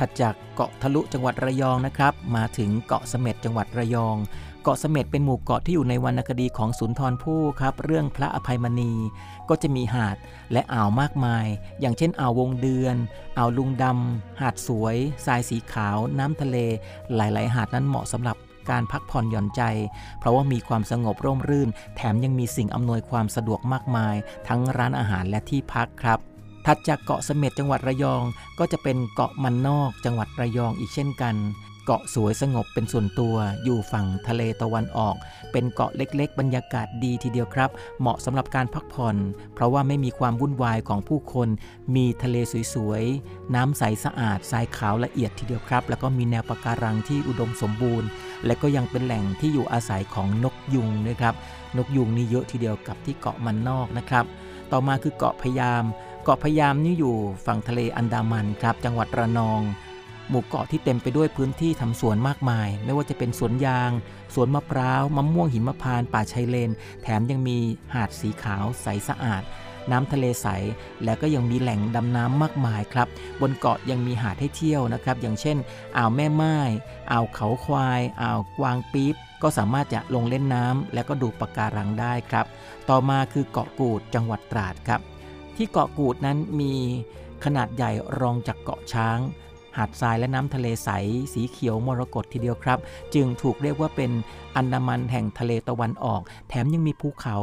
[0.00, 4.16] ถัดจากเกาะทะลุจังหวัดระยองนะครับ มาถึงเกาะเสม็ดจังหวัดระยอง
[4.62, 8.92] เกาะเสม็ดเป็นหมู่เกาะที่อยู่ในวรรณคดีของสุนทรภู่ครับ เรื่องพระอภัยมณี
[9.48, 10.16] ก็จะมีหาด
[10.52, 11.46] และอ่าวมากมาย
[11.80, 12.96] อย่างเช่นอ่าววงเดือน
[13.38, 16.56] อ่าวลุงดำหาดสวยทรายสีขาว น้ำทะเล
[17.14, 18.36] หลาย ๆ หาดนั้นเหมาะสำหรับ
[18.70, 19.62] การพักผ่อนหย่อนใจ
[20.18, 24.14] เพราะว่ามีความสงบร่มรื่น แถมยังมีสิ่งอำนวยความสะดวกมากมาย
[24.48, 26.29] ทั้งร้านอาหารและที่พักครับ
[26.66, 28.22] ถัดจากเกาะเสม็ดจังหวัดระยอง
[28.58, 31.36] ก็จะเป็นเกาะมันนอกจังหวัดระยองอีกเช่นกัน
[31.86, 35.16] เกาะสวยสงบเป็นส่วนตัว อยู่ฝั่งทะเลตะวันออก
[35.52, 37.70] เป็นเกาะเล็กๆ บรรยากาศดีทีเดียวครับ
[38.00, 39.16] เหมาะสำหรับการพักผ่อน
[39.54, 41.48] เพราะว่าไม่มีความวุ่นวายของผู้คน
[41.96, 42.36] มีทะเล
[42.74, 48.08] สวยๆ น้ำใสสะอาดทรายขาวละเอียดทีเดียวครับ แล้วก็มีแนวปะการังที่อุดมสมบูรณ์
[48.46, 51.34] และก็ยังเป็นแหล่งที่อยู่อาศัยของนกยุงนะครับ
[51.76, 54.24] นกยุงนี่เยอะทีเดียวกับที่เกาะมันนอกนะครับ
[54.72, 55.84] ต่อมาคือเกาะพยาม
[56.24, 59.60] เกาะพยามนี่อยู่ฝั่งทะเลอันดามันครับ จังหวัดระนอง
[60.28, 63.90] หมู่เกาะที่เต็มไปด้วยพื้นที่ทำสวนมากมาย ไม่ว่าจะเป็นสวนยาง
[64.34, 66.70] สวนมะพร้าวมะม่วงหิมพานต์ป่าชายเลน
[67.02, 67.58] แถมยังมี
[67.94, 69.42] หาดสีขาวใสสะอาด
[69.90, 70.46] น้ำทะเลใส
[71.04, 73.08] และก็ยังมีแหล่งดำน้ำมากมายครับ
[73.40, 75.56] บนเกาะยังมีหาดให้เที่ยวนะครับ อย่างเช่น
[75.96, 76.58] อ่าวแม่ไม้
[77.10, 82.46] อ่าวเขาควายอ่าวกวางปี๊บก็สามารถจะลงเล่นน้ำและก็ดูปะการังได้ครับ
[82.88, 85.02] ต่อมาคือเกาะกูดจังหวัดตราดครับ
[85.62, 86.74] ที่เกาะกูดนั้นมี
[87.44, 89.18] ขนาดใหญ่รองจากเกาะช้าง
[89.76, 90.88] หาดทรายและน้ำทะเลใส
[91.32, 92.78] สีเขียวมรกตทีเดียวครับ
[93.14, 94.10] จึงถูกเรียกว่าเป็น
[94.56, 97.36] อันดามันแห่งทะเลตะวันออก แถมยังมีภูเขา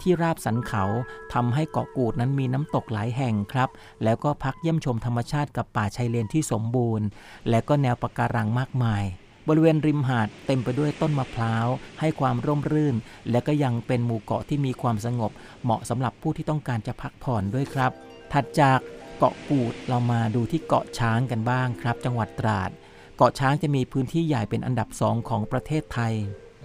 [0.00, 0.84] ที่ราบสันเขา
[1.32, 3.68] ทำให้เกาะกูดนั้นมีน้ำตกหลายแห่งครับ
[4.04, 7.06] แล้วก็พักเยี่ยมชมธรรมชาติกับป่าชายเลนที่สมบูรณ์
[7.48, 9.04] และก็แนวปะการังมากมาย
[9.48, 11.66] บริเวณริมหาดเต็มไปด้วยต้นมะพร้าว
[12.00, 12.96] ให้ความร่มรื่น
[13.30, 15.30] และก็ยังเป็นหมู่เกาะที่มีความสงบ
[15.64, 17.92] เหมาะสำหรับผู้ที่ต้องการจะพักผ่อนด้วยครับ
[18.32, 18.80] ถัดจาก
[19.18, 22.70] เกาะกูดเรามาดูที่เกาะช้างกันบ้างครับ จังหวัดตราด
[23.16, 26.14] เกาะช้างจะมีพื้นที่ใหญ่เป็นอันดับสองของประเทศไทย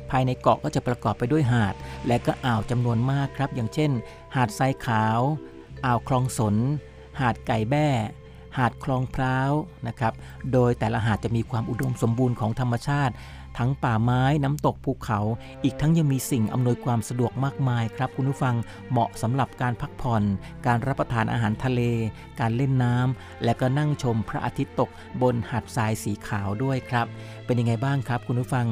[0.09, 1.75] ภายในเกาะก็จะประกอบไปด้วยหาด
[2.07, 3.91] และก็อ่าวจำนวนมากครับ อย่างเช่น
[4.35, 5.19] หาดทรายขาว
[5.85, 6.55] อ่าวคลองสน
[7.19, 7.87] หาดไก่แบ้
[8.57, 9.51] หาดคลองพร้าว
[9.87, 10.13] นะครับ
[10.53, 13.15] โดยแต่ละหาดจะมีความอุดมสมบูรณ์ของธรรมชาติ
[13.57, 15.19] ทั้งป่าไม้น้ำตกภูเขา
[15.63, 18.55] อีกทั้งยังมีสิ่งอำนวยความสะดวกมากมายครับ คุณผู้ฟัง
[18.91, 20.23] เหมาะสำหรับการพักผ่อน
[20.65, 21.81] การรับประทานอาหารทะเล
[22.39, 24.89] การเล่นน้ำและก็นั่งชมพระอาทิตย์ตก
[25.21, 27.07] บนหาดทรายสีขาวด้วยครับ
[27.45, 28.67] เป็นยังไงบ้างครับ คุณผู้ฟัง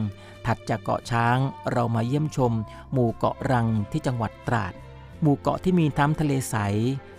[0.46, 1.38] ถัดจากเกาะช้าง
[1.72, 2.52] เรามาเยี่ยมชม
[2.92, 4.74] หมู่เกาะรังที่จังหวัดตราด
[5.22, 6.56] หมู่เกาะที่มีน้ำทะเลใส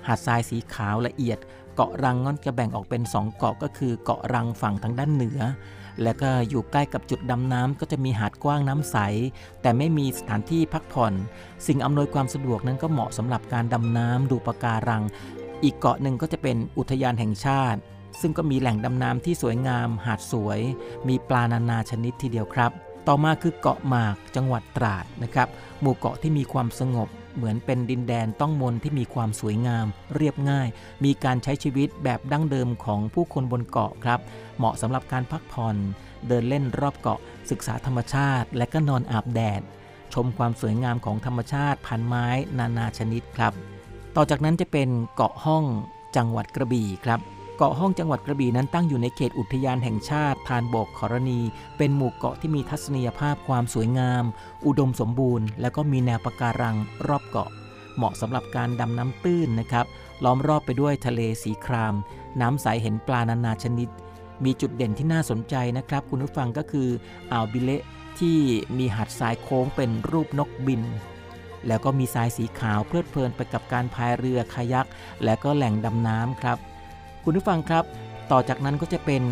[0.06, 1.38] หาดทรายสีขาวละเอียด
[1.76, 5.40] เกาะรังงั้นจะแบ่งออกเป็น 2 เกาะก็คือเกาะรังฝั่งทางด้านเหนือ
[6.02, 8.96] และก็อยู่ใกล้กับจุดดำน้ำก็จะมีหาดกว้างน้ำใส
[9.62, 11.12] แต่ไม่มีสถานที่พักผ่อน
[11.66, 15.02] สิ่งอำนวยความสะดวกนั้นก็เหมาะสำหรับการดำน้ำดูปะการัง
[15.62, 17.80] อีกเกาะหนึ่งก็จะเป็นอุทยานแห่งชาติ
[18.20, 20.60] ซึ่งก็มีแหล่งดำน้ำที่สวยงาม หาดสวย
[21.08, 22.70] มีปลานานาชนิดทีเดียวครับ
[23.08, 25.48] ต่อมาคือเกาะหมากจังหวัดตราดนะครับ
[25.80, 30.68] หมู่เกาะที่มีความสงบ เหมือนเป็นดินแดนต้องมนที่มีความสวยงาม เรียบง่าย
[31.04, 34.20] มีการใช้ชีวิตแบบดั้งเดิมของผู้คนบนเกาะครับ
[34.58, 35.76] เหมาะสำหรับการพักผ่อน
[36.28, 37.18] เดินเล่นรอบเกาะ
[37.50, 39.62] ศึกษาธรรมชาติ และก็นอนอาบแดด
[40.14, 42.26] ชมความสวยงามของธรรมชาติพันไม้
[42.58, 43.52] นานาชนิดครับ
[44.16, 45.64] ต่อจากนั้นจะเป็นเกาะห้อง
[46.16, 47.20] จังหวัดกระบี่ครับ
[47.58, 51.40] เกาะห้องจังหวัดกระบี่นั้นตั้งอยู่ในเขตอุทยานแห่งชาติทานบกขรณี
[51.76, 54.24] เป็นหมู่เกาะที่มีทัศนียภาพความสวยงาม
[54.66, 57.50] อุดมสมบูรณ์ และก็มีแนวปะการังรอบเกาะ
[57.96, 59.86] เหมาะสำหรับการดำน้ำตื้นนะครับ
[60.24, 61.94] ล้อมรอบไปด้วยทะเลสีคราม
[62.40, 63.88] น้ำใสเห็นปลานานาชนิด
[64.44, 66.88] มีจุดเด่นที่น่าสนใจนะครับ คุณผู้ฟังก็คือ
[67.32, 67.82] อ่าวบิเละ
[68.18, 68.38] ที่
[68.78, 70.82] มีหาดทรายโค้งเป็นรูปนกบิน
[71.66, 74.86] แล้วก็มีทรายสีขาวเพลิดเพลินไปกับการพายเรือคายัก
[75.24, 76.58] และก็แหล่งดำน้ำครับ
[77.28, 77.84] คุณผู้ฟังครับ
[78.32, 79.22] ต่อจากนั้นก็จะเป็น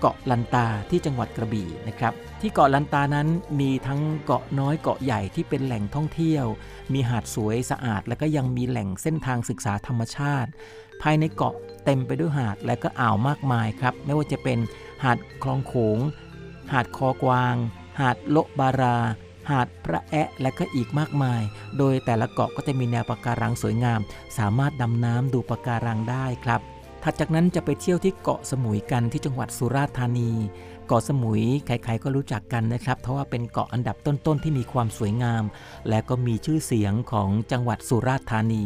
[0.00, 3.28] เกาะลันตาที่จังหวัดกระบี่นะครับ ที่เกาะลันตานั้น
[3.60, 6.44] มีทั้งเกาะน้อยเกาะใหญ่ที่เป็นแหล่งท่องเที่ยว
[6.92, 10.50] มีหาดสวยสะอาด และก็ยังมีแหล่งเส้นทางศึกษาธรรมชาติ
[11.02, 11.54] ภายในเกาะ
[11.84, 14.58] เต็มไปด้วยหาดและก็อ่าวมากมายครับ ไม่ว่าจะเป็น
[15.04, 15.98] หาดคลองโขง
[16.72, 17.56] หาดคอกวาง
[18.00, 18.98] หาดโลบารา
[19.50, 21.42] หาดพระแอะและก็อีกมากมาย
[21.78, 24.00] โดยแต่ละเกาะก็จะมีแนวปะการังสวยงาม
[24.38, 26.62] สามารถดำน้ำดูปะการังได้ครับ
[27.08, 30.32] ถัดจากนั้นจะไปเที่ยวที่เกาะสมุยกันที่จังหวัดสุราษฎร์ธานี
[30.86, 35.44] เกาะสมุยใครๆก็รู้จักกันนะครับ เพราะว่าเป็นเกาะอันดับต้นๆที่มีความสวยงาม
[35.88, 38.64] และก็มีชื่อเสียงของจังหวัดสุราษฎร์ธานี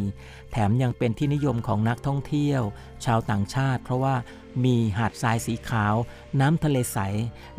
[0.53, 2.63] แถมยังเป็นที่นิยมของนักท่องเที่ยว
[3.05, 4.15] ชาวต่างชาติ เพราะว่า
[4.65, 5.95] มีหาดทรายสีขาว
[6.41, 6.99] น้ำทะเลใส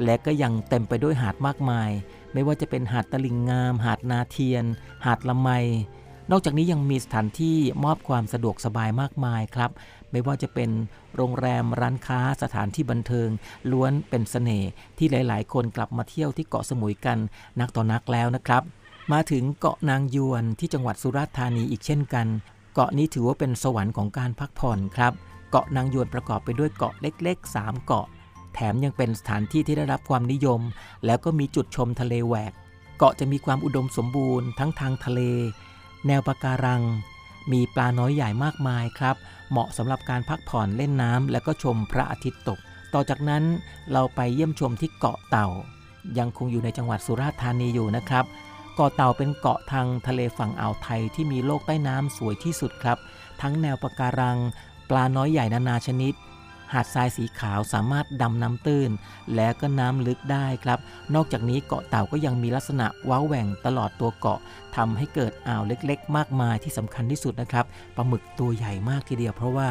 [0.04, 1.90] และก็ยังเต็มไปด้วยหาดมากมาย
[2.34, 4.66] ไม่ว่าจะเป็นหาดตะลิงงาม หาดนาเทียน
[5.06, 5.50] หาดละไม
[6.34, 9.72] นอกจากนี้ยังมีสถานที่มอบความสะดวกสบายมากมายครับ
[10.12, 10.70] ไม่ว่าจะเป็น
[11.16, 13.30] โรงแรมร้านค้าสถานที่บันเทิง
[13.72, 17.18] ล้วนเป็นเสน่ห์ที่หลาย ๆ คนกลับมาเที่ยวที่เกาะสมุยกัน
[17.60, 18.64] นักต่อนักแล้วนะครับ
[19.14, 22.28] มาถึงเกาะนางยวนที่จังหวัดสุราษฎร์ธานีอีกเช่นกัน
[22.74, 25.14] เกาะนี้ถือว่าเป็นสวรรค์ของการพักผ่อนครับ
[25.50, 28.06] เกาะนางยวนประกอบไปด้วยเกาะเล็ก ๆ 3 เกาะ
[28.54, 30.62] แถมยังเป็นสถานที่ที่ได้รับความนิยม
[31.06, 32.54] แล้วก็มีจุดชมทะเลแหวก
[32.98, 35.22] เกาะจะมีความอุดมสมบูรณ์ทั้งทางทะเล
[36.08, 36.82] แนวปะการัง
[37.52, 39.16] มีปลาน้อยใหญ่มากมายครับ
[39.52, 42.60] เหมาะสำหรับการพักผ่อนเล่นน้ำและก็ชมพระอาทิตย์ตก
[42.94, 43.44] ต่อจากนั้น
[43.92, 45.48] เราไปเยี่ยมชมที่เกาะเต่า
[46.18, 48.26] ยังคงอยู่ในจังหวัดสุราษฎร์ธานีอยู่นะครับ
[48.76, 52.98] เกาะเต่าเป็นเกาะทางทะเลฝั่งอ่าวไทยที่มีโลกใต้น้ำสวยที่สุดครับ
[53.42, 54.38] ทั้งแนวปะการัง
[54.90, 56.14] ปลาน้อยใหญ่นานาชนิด
[56.74, 58.92] หาดทรายสีขาวสามารถดำน้ำตื้น
[59.36, 60.80] และก็น้ำลึกได้ครับ
[61.16, 64.40] นอกจากนี้เกาะเต่าก็ยังมีลักษณะว้าวแหว่งตลอดตัวเกาะ
[64.76, 69.68] ทำให้เกิดอ่าวเล็กๆ มากมายที่สำคัญที่สุดนะครับปลาหมึกตัวใหญ่มากทีเดียว เพราะว่า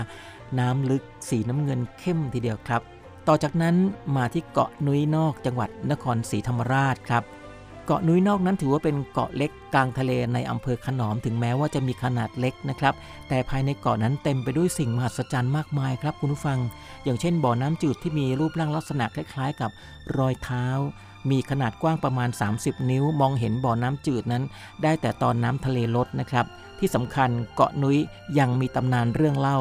[0.59, 2.83] น้ำลึกสีน้ำเงินเข้มทีเดียวครับ
[3.29, 3.77] ต่อจากนั้น
[4.17, 7.23] มาที่เกาะนุ้ยนอกจังหวัดนครศรีธรรมราชครับ
[7.87, 12.95] เกาะนุ้ยนอกนั้นถือว่าเป็นเกาะเล็กกลางทะเลในอำเภอขนอมถึงแม้ว่าจะมีขนาดเล็กนะครับ
[13.29, 16.59] แต่ภายในเกาะนั้นเต็มไปด้วยสิ่งมหัศจรรย์มากมายครับคุณผู้ฟัง
[17.05, 19.71] อย่างเช่นบ่อน้ำจืดที่มีรูปร่างลักษณะคล้ายๆ กับ
[20.19, 20.66] รอยเท้า
[21.31, 24.45] มีขนาดกว้างประมาณ 30 นิ้ว มองเห็นบ่อน้ำจืดนั้น
[24.83, 26.47] ได้แต่ตอนน้ำทะเลลดนะครับ
[26.79, 27.99] ที่สำคัญเกาะนุ้ย
[28.38, 29.59] ยังมีตำนานเรื่องเล่า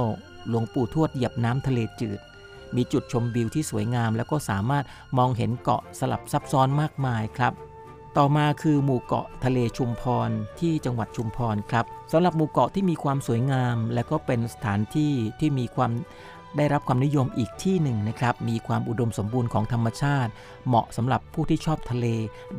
[0.47, 2.19] หลวงปู่ทวดเหยียบน้ำทะเลจืด
[2.75, 4.84] มีจุดชมวิวที่สวยงาม แล้วก็สามารถ
[5.17, 7.53] มองเห็นเกาะสลับซับซ้อนมากมายครับ
[8.17, 15.91] ต่อมาคือหมู่เกาะทะเลชุมพรที่จังหวัดชุมพรครับสำหรับหมู่เกาะที่มีความสวยงาม และก็เป็นสถานที่ที่มีความ
[16.57, 20.31] ได้รับความนิยมอีกที่หนึ่งนะครับ มีความอุดมสมบูรณ์ของธรรมชาติ
[20.67, 22.05] เหมาะสำหรับผู้ที่ชอบทะเล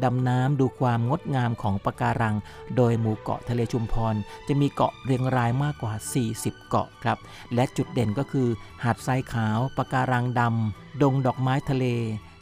[0.04, 2.36] ดำน้ำดูความงดงามของปะการัง
[2.76, 4.14] โดยหมู่เกาะทะเลชุมพร
[4.48, 5.92] จะมีเกาะเรียงรายมากกว่า
[6.32, 7.18] 40 เกาะครับ
[7.54, 8.48] และจุดเด่นก็คือ
[8.84, 11.84] หาดทรายขาวปะการังดำดงดอกไม้ทะเล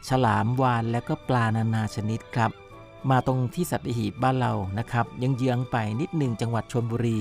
[0.08, 2.52] ฉลามวานและก็ปลานานาชนิดครับ
[3.10, 7.18] มาตรงที่สัตหีบบ้านเรานะครับยังเยื้องไปนิดหนึ่งจังหวัดชลบุรี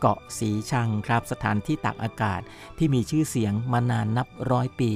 [0.00, 2.40] เกาะสีชังครับสถานที่ตากอากาศ
[2.78, 4.90] ที่มีชื่อเสียงมานานนับร้อยปี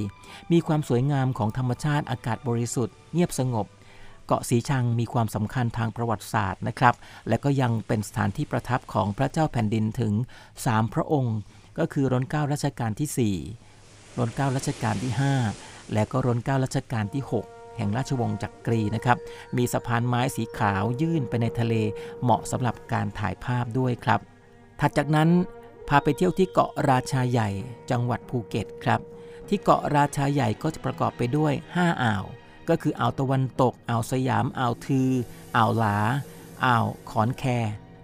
[0.51, 3.67] มีความสวยงามของธรรมชาติอากาศบริสุทธิ์เงียบสงบ
[4.27, 6.95] เกาะสีชังมีความสำคัญทางประวัติศาสตร์นะครับ
[7.27, 10.13] และก็ยังเป็นสถานที่ประทับของพระเจ้าแผ่นดินถึง
[10.53, 11.37] 3 พระองค์
[11.79, 13.35] ก็คือรัชเก้ารัชกาลที่
[13.75, 15.13] 4รัชเก้ารัชกาลที่
[15.53, 19.17] 5 และก็รัชเก้ารัชกาลที่ 6 แห่งราชวงศ์จักกรีนะครับ
[19.57, 21.73] มีสะพานไม้สีขาวยื่นไปในทะเล
[22.23, 24.19] เหมาะสำหรับการถ่ายภาพด้วยครับ
[24.79, 25.29] ถัดจากนั้น
[25.87, 27.49] พาไปเที่ยวที่เกาะราชาใหญ่
[27.91, 28.99] จังหวัดภูเก็ตครับ
[29.49, 32.23] ที่เกาะราชาใหญ่ก็จะประกอบไปด้วย 5 อ่าว
[32.69, 35.09] ก็คืออ่าวตะวันตก อ่าวสยาม อ่าวทือ
[35.55, 35.97] อ่าวหลา
[36.65, 37.43] อ่าวขอนแค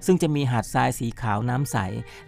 [0.06, 1.78] ซึ่งจะมีหาดทรายสีขาวน้ำใส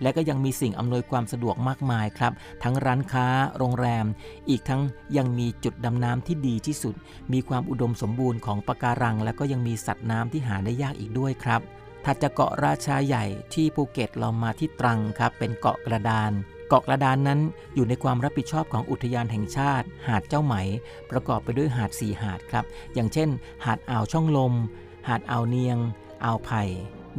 [0.02, 4.06] และก็ยังมีสิ่งอำนวยความสะดวกมากมายครับ ทั้งร้านค้า โรงแรม
[4.50, 4.82] อีกทั้ง
[5.18, 6.96] ยังมีจุดดำน้ำที่ดีที่สุด
[7.34, 11.62] มีความอุดมสมบูรณ์ของปะการัง และก็ยังมีสัตว์น้ำที่หาได้ยากอีกด้วยครับ
[12.06, 16.32] ถัดจากเกาะราชาใหญ่ที่ภูเก็ตเรามาที่ตรังครับ เป็นเกาะกระดาน
[16.70, 17.40] เกาะกระดานนั้น
[17.76, 20.56] อยู่ในความรับผิดชอบของอุทยานแห่งชาติ หาดเจ้าไหม
[21.12, 23.30] ประกอบไปด้วยหาดสี่หาดครับ อย่างเช่น
[23.66, 24.54] หาดอ่าวช่องลม
[25.08, 25.78] หาดอ่าวเนียง
[26.24, 26.64] อ่าวไผ่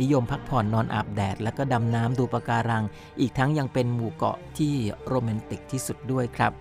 [0.01, 2.85] นิยมพักผ่อนนอนอาบแดด และก็ดำน้ำดูปะการัง
[3.21, 4.75] อีกทั้งยังเป็นหมู่เกาะที่
[5.07, 6.53] โรแมนติกที่สุดด้วยครับ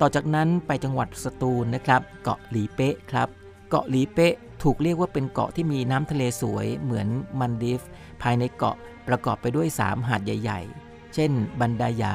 [0.00, 3.28] ต่อจากนั้นไปจังหวัดสตูลนะครับ เกาะหลีเป๊ะครับ
[3.68, 7.08] เกาะหลีเป๊ะถูกเรียกว่าเป็นเกาะที่มีน้ำทะเลสวยเหมือน
[7.40, 7.82] มัลดีฟส์
[8.22, 8.76] ภายในเกาะ
[9.08, 12.14] ประกอบไปด้วย 3 หาดใหญ่ ๆ เช่น บันดาหยา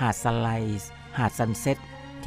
[0.00, 1.78] หาด Sunrise หาด Sunset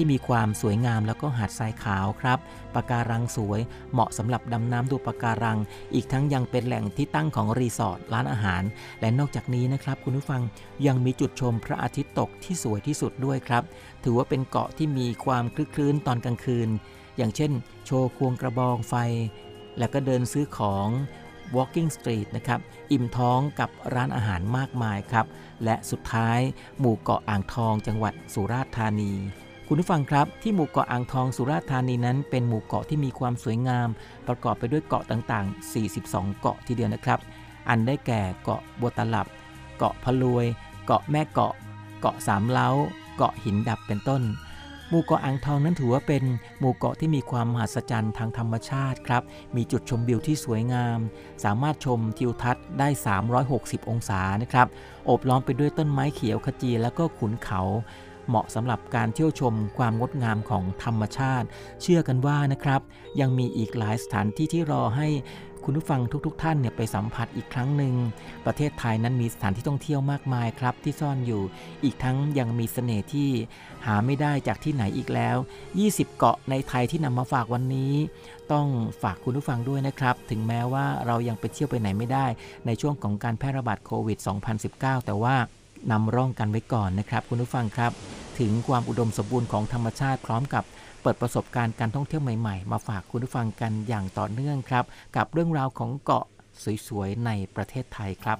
[0.03, 2.39] ที่มีความสวยงามแล้วก็หาดทรายขาวครับ
[2.75, 3.59] ปะการังสวย
[3.93, 5.57] เหมาะสำหรับดำน้ำดูปะการัง
[5.93, 8.63] อีกทั้งยังเป็นแหล่งที่ตั้งของรีสอร์ทร้านอาหาร
[9.01, 10.41] และนอกจากนี้นะครับคุณผู้ฟัง
[10.85, 13.63] ยังมีจุดชมพระอาทิตย์ตกที่สวยที่สุดด้วยครับ
[14.03, 16.69] ถือว่าเป็นเกาะที่มีความคลึกคลื้นตอนกลางคืน
[17.17, 17.51] อย่างเช่น
[17.85, 18.95] โชว์ควงกระบองไฟ
[19.77, 20.87] แล้วก็เดินซื้อของ
[21.55, 22.59] Walking Street นะครับ
[22.91, 25.25] อิ่มท้องกับร้านอาหารมากมายครับ
[25.63, 26.39] และสุดท้าย
[26.79, 29.13] หมู่เกาะอ่างทองจังหวัดสุราษฎร์ธานี
[29.73, 33.87] คุณผู้ฟังครับที่หมู่เกาะอ่างทองสุราษฎร์ธานีนั้น เป็นหมู่เกาะที่มีความสวยงาม
[34.27, 37.19] ประกอบไปด้วยเกาะต่างๆ 42 เกาะทีเดียวนะครับ
[37.69, 39.27] อันได้แก่เกาะบัวตลับ
[39.77, 40.45] เกาะพะลวย
[40.85, 41.53] เกาะแม่เกาะ
[41.99, 42.69] เกาะสามเล้า
[43.15, 44.21] เกาะหินดับเป็นต้น
[44.89, 46.23] หมู่เกาะอ่างทองนั้นถือว่าเป็น
[46.59, 49.23] หมู่เกาะที่มีความมหัศจรรย์ทางธรรมชาติครับ
[49.55, 50.99] มีจุดชมวิวที่สวยงาม
[51.43, 52.87] สามารถชมทิวทัศน์ได้
[53.39, 54.67] 360 องศานะครับ
[55.05, 57.61] โอบล้อมไปด้วยต้นไม้เขียวขจีแล้วก็ขุนเขา
[58.31, 61.47] เหมาะสำหรับการเที่ยวชมความงดงามของธรรมชาติ
[61.81, 62.81] เชื่อกันว่านะครับ
[63.19, 65.07] ยังมีอีกหลายสถานที่ที่รอให้
[65.65, 67.93] คุณผู้ฟังทุกๆทท่านเนี่ยไปสัมผัสอีกครั้งหนึ่ง
[68.45, 71.41] ประเทศไทยนั้นมีสถานที่ท่องเที่ยวมากมายครับ ที่ซ่อนอยู่
[71.83, 73.29] อีกทั้งยังมีเสน่ห์ที่
[73.85, 75.37] หาไม่ได้จากที่ไหนอีกแล้ว
[75.77, 77.93] 20 เกาะในไทยที่นำมาฝากวันนี้
[78.51, 78.67] ต้อง
[79.01, 82.25] ฝากคุณผู้ฟังด้วยนะครับ ถึงแม้ว่าเรายังไปเที่ยวไปไหนไม่ได้
[82.65, 84.17] ในช่วงของการแพร่ระบาดโควิด
[84.61, 85.35] 2019 แต่ว่า
[85.91, 87.91] นำร่องกันไว้ก่อนนะครับ คุณผู้ฟังครับ
[88.39, 90.63] ถึงความอุดมสมบูรณ์ของธรรมชาติพร้อมกับ
[91.01, 96.25] เปิดประสบการณ์การท่องเที่ยวใหม่ๆ มาฝากคุณผู้ฟังกันอย่างต่อเนื่องครับ กับเรื่องราวของเกาะ
[96.87, 98.37] สวยๆ ในประเทศไทยครับ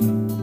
[0.00, 0.37] ถิ่น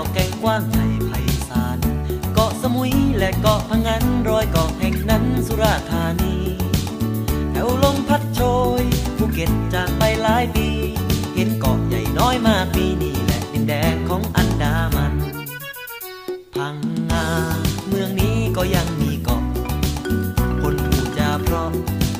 [0.00, 1.12] าะแก่งกว้างใหญ่ไพ
[1.48, 1.78] ศาล
[2.34, 6.36] เกาะสมุยและเกาะพังงันรอยเกาะแห่งนั้นสุราธานี
[7.50, 8.40] แถวลมพัดโช
[8.80, 8.82] ย
[9.16, 10.68] ภูเก็ตจากไปหลายปี
[11.34, 15.14] เห็นเกาะใหญ่น้อยมากมีนี่แหละดินแดนของอันดามัน
[16.54, 16.76] พัง
[17.10, 17.26] งา
[17.88, 19.42] เมืองนี้ก็ยังมีเกาะ
[20.62, 21.72] คนพูดจาเพราะ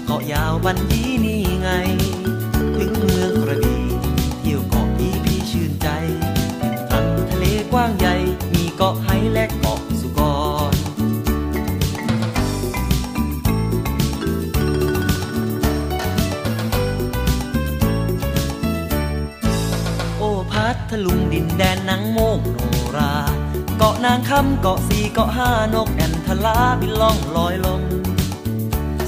[0.06, 1.29] เกาะยาวบันยีนี
[24.34, 27.82] คำเกาะสี่เกาะห้านกแอนทลาบินล่องลอยลม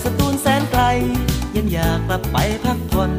[0.02, 0.82] สตูลแสนไกล
[1.56, 3.12] ยังอยากกลับไปพักผ่อน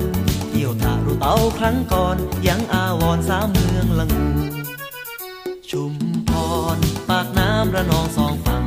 [0.49, 4.25] เที่ยวทารุเตาครั้งก่อน ยังอาวรสามเมืองละงู
[5.69, 5.93] ชุม
[6.29, 6.31] พ
[6.75, 6.77] ร
[7.09, 8.63] ปากน้ำระนองสองฝั่ง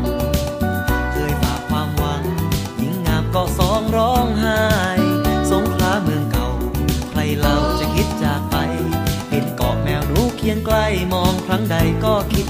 [1.13, 2.25] เคยฝากความหวัง
[2.79, 4.63] หญิงงามก็สองร้องไห้
[5.51, 6.49] สงขลาเมืองเก่า
[7.11, 8.57] ใครเราจะคิดจากไป
[9.31, 11.77] เห็นเกาะแมวหนูเคียงใกล้มองครั้งใด
[12.07, 12.47] ก็คิด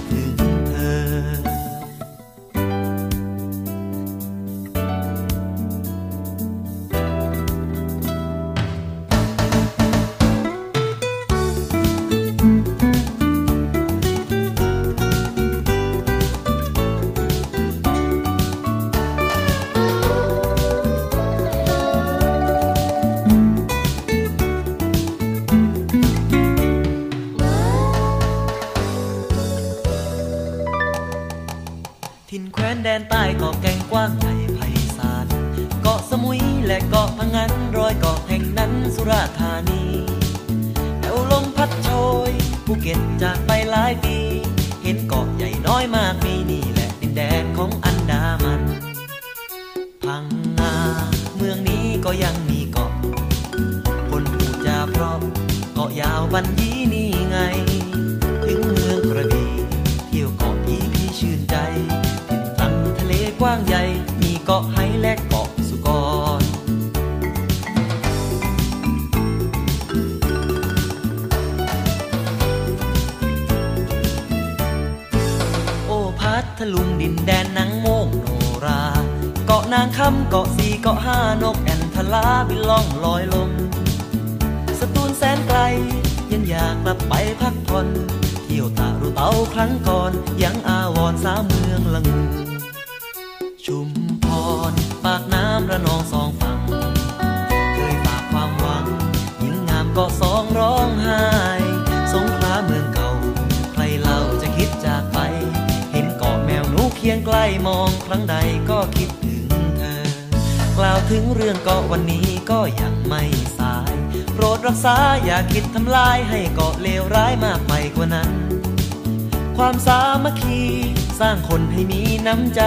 [122.43, 122.63] ำใจ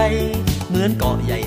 [0.68, 1.39] เหมือนเกาะใหญ่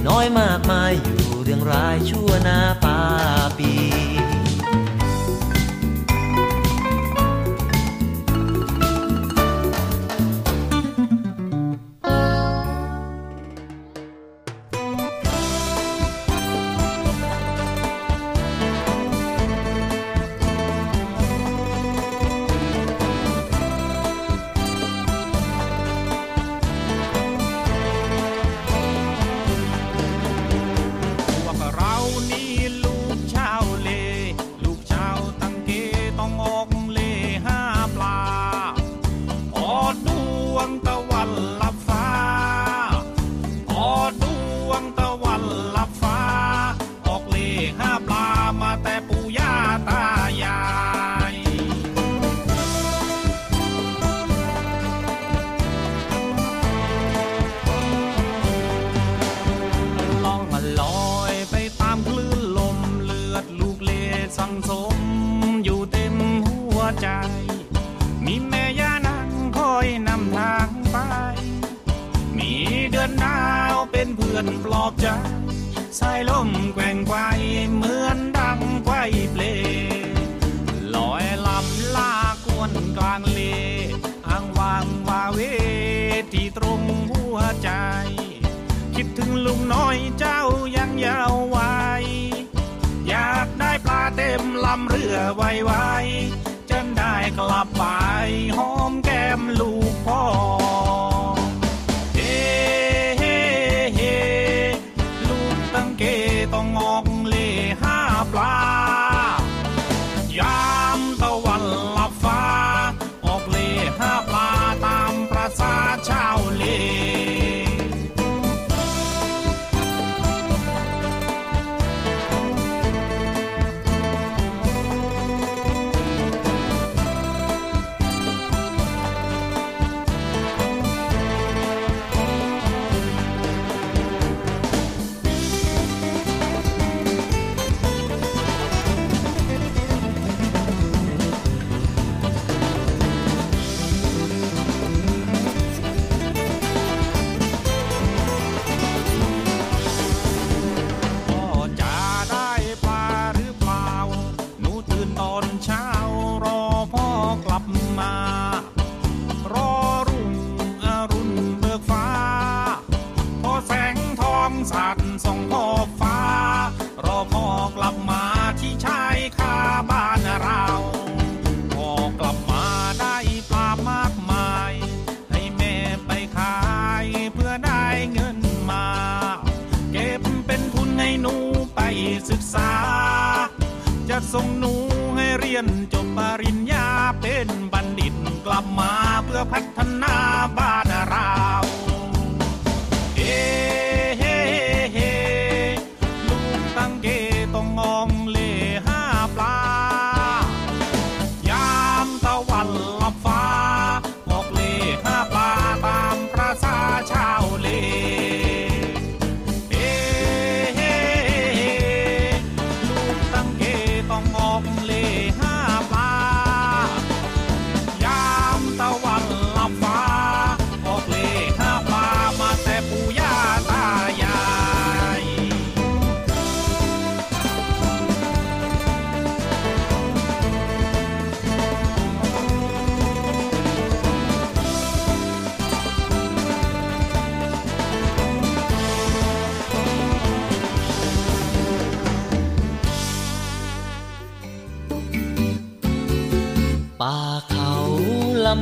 [116.59, 117.22] lejos.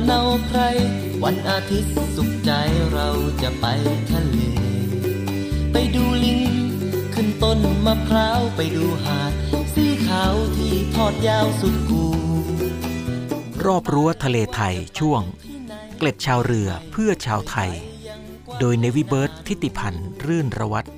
[0.05, 0.61] เนาใคร
[1.23, 2.51] วันอาทิตย์สุขใจ
[2.93, 3.09] เรา
[3.41, 3.65] จะไป
[4.11, 4.37] ทะเล
[5.71, 6.41] ไปดูลิง
[7.13, 9.31] ขึ้นต้นมะพร้าวไปดูหาด
[9.73, 12.05] สีขาวที่ทอดยาวสุดกู
[13.65, 15.21] รอบรั้วทะเลไทยช่วง
[15.97, 17.71] เกล็ดชาวเรือเพื่อชาวไทย
[18.59, 20.89] โดยเนวิเบิร์ตทิติพันธ์รื่นระวัตร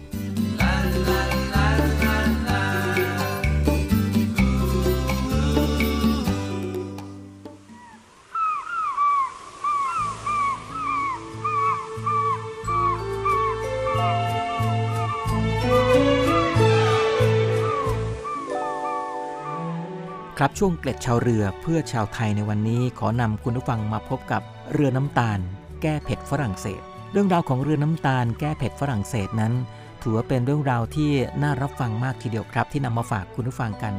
[20.46, 24.42] ครับช่วงเกล็ดชาวเรือเพื่อชาวไทยในวันนี้ขอนำคุณผู้ฟังมาพบกับ
[24.74, 25.40] เรือน้ำตาล
[25.82, 26.82] แก้เผ็ดฝรั่งเศส
[27.12, 29.54] เรื่องราวของเรือน้ำตาล แก้เผ็ดฝรั่งเศสนั้น
[30.02, 31.12] ถือว่าเป็นเรื่องราวที่
[31.44, 33.94] น่ารับฟังมากทีเดียวครับ ที่นำมาฝากคุณผู้ฟังกัน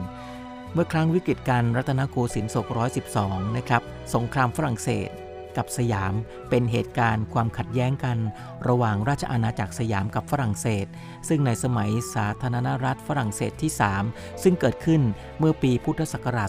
[0.72, 2.66] เมื่อครั้งวิกฤตการรัตนโกสินทร์ศก
[3.10, 3.82] 112 นะครับ
[4.14, 5.08] สงครามฝรั่งเศส
[5.56, 6.14] กับสยาม
[6.50, 8.18] เป็นเหตุการณ์ความขัดแย้งกัน
[8.68, 10.86] ระหว่างราชอาณาจักรสยามกับฝรั่งเศส
[11.28, 13.72] ซึ่งในสมัยสาธารณรัฐฝรั่งเศสที่
[14.06, 15.02] 3 ซึ่งเกิดขึ้น
[15.38, 16.48] เมื่อปีพุทธศักราช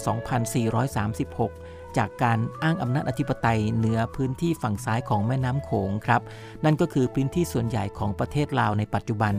[0.86, 6.22] 2436 จากการอ้างอำนาจอธิปไตยเหนือพื้นที่ฝั่งซ้ายของแม่น้ำโขงครับ
[6.66, 9.34] นั่นก็คือพื้นที่ส่วนใหญ่ของประเทศลาวในปัจจุบัน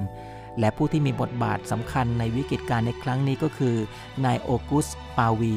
[0.60, 3.76] และผู้ที่มีบทบาทสำคัญในวิกฤตการณ์ในครั้งนี้ก็คือ
[4.24, 5.54] นายโอกุส ปาวี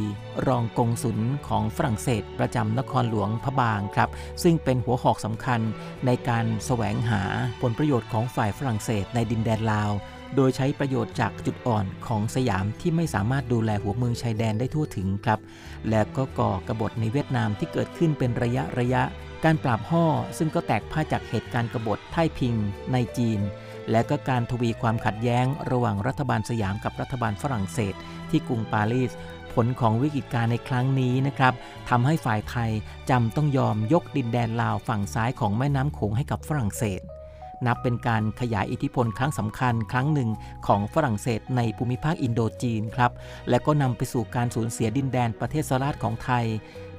[0.48, 4.10] รองกงสุลของฝรั่งเศสประจำนครหลวงพะบางครับ
[4.44, 5.62] ซึ่งเป็นหัวหอกสำคัญ
[6.06, 7.22] ในการแสวงหา
[7.62, 9.92] ผลประโยชน์ของฝ่ายฝรั่งเศสในดินแดนลาว
[10.36, 15.40] โดยใช้ประโยชน์จากจุดอ่อนของสยามที่ไม่สามารถดูแลหัวเมืองชายแดนได้ทั่วถึงครับ
[15.90, 19.04] และก็ก่อกบฏในเวียดนามที่เกิดขึ้นเป็นระยะระยะ
[19.44, 20.06] การปราบห่อ
[20.38, 22.56] ซึ่งก็แตกพ่ายจากเหตุการณ์กบฏไท่พิง
[22.92, 23.40] ในจีน
[23.92, 27.94] และก็การทวีความขัดแย้งระหว่างรัฐบาลสยามกับรัฐบาลฝรั่งเศส
[28.30, 29.12] ที่กรุงปารีส
[29.54, 31.54] ผลของวิกฤตการในครั้งนี้นะครับ
[31.90, 32.72] ทำให้ฝ่ายไทย
[33.10, 37.02] จำต้องยอมยกดินแดนลาวฝั่งซ้ายของแม่น้ำโขงให้กับฝรั่งเศส
[37.68, 40.30] นับเป็นการขยายอิทธิพลครั้งสำคัญครั้งหนึ่ง
[40.68, 43.12] ของฝรั่งเศสในภูมิภาคอินโดจีนครับ
[43.50, 46.46] และก็นำไปสู่การสูญเสียดินแดนประเทศสราชของไทย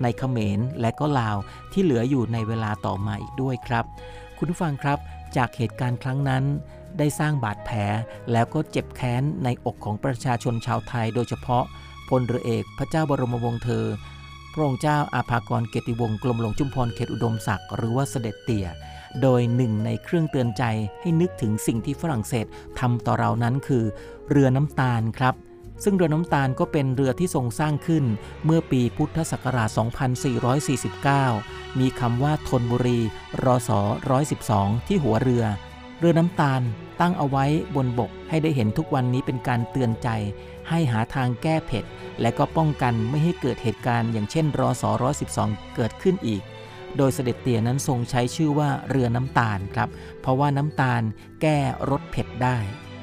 [0.02, 1.36] ในเขมรและก็ลาว
[1.72, 3.84] ที่เหลืออยู่ในเวลาต่อมาอีกด้วยครับ
[4.38, 4.98] คุณผู้ฟังครับ
[5.36, 6.44] จากเหตุการณ์ครั้งนั้น
[6.98, 7.78] ได้สร้างบาดแผล
[8.32, 11.64] แล้วก็เจ็บแค้นในอกของประชาชนชาวไทย โดยเฉพาะ
[12.08, 13.86] พลเรือเอกพระเจ้าบรมวงศ์เธอ
[14.52, 18.68] พระองค์เจ้าอาภากรเกติวงศ์กรมหลวงจุมพรเขตอุดมศักดิ์หรือว่าเสด็จเตี่ย
[19.22, 20.64] โดยหนึ่งในเครื่องเตือนใจ
[21.00, 22.46] ให้นึกถึงสิ่งที่ฝรั่งเศส
[22.78, 23.84] ทำต่อเรานั้นคือ
[24.30, 25.34] เรือน้ำตาลครับ
[25.84, 28.04] ซึ่งเรือน้ำตาลก็เป็นเรือที่ทรงสร้างขึ้น
[28.44, 29.68] เมื่อปีพุทธศักราช
[31.14, 33.00] 2449 มีคำว่าทนบุรี
[33.44, 33.70] รศ
[34.28, 35.44] 112 ที่หัวเรือ
[36.00, 36.62] เรือน้ำตาล
[37.00, 37.44] ตั้งเอาไว้
[37.76, 40.08] บนบกให้ได้เห็นทุกวันนี้เป็นการเตือนใจ
[40.68, 41.84] ให้หาทางแก้เผ็ด
[42.20, 44.84] และก็ป้องกันไม่ให้เกิดเหตุการณ์อย่างเช่นรศ
[45.28, 46.42] 112เกิดขึ้นอีก
[46.96, 49.88] โดยเสด็จเตี่ยนั้นทรงใช้ชื่อว่าเรือน้ำตาลครับ
[50.20, 51.02] เพราะว่าน้ำตาล
[51.42, 51.58] แก้
[51.90, 52.58] รสเผ็ดได้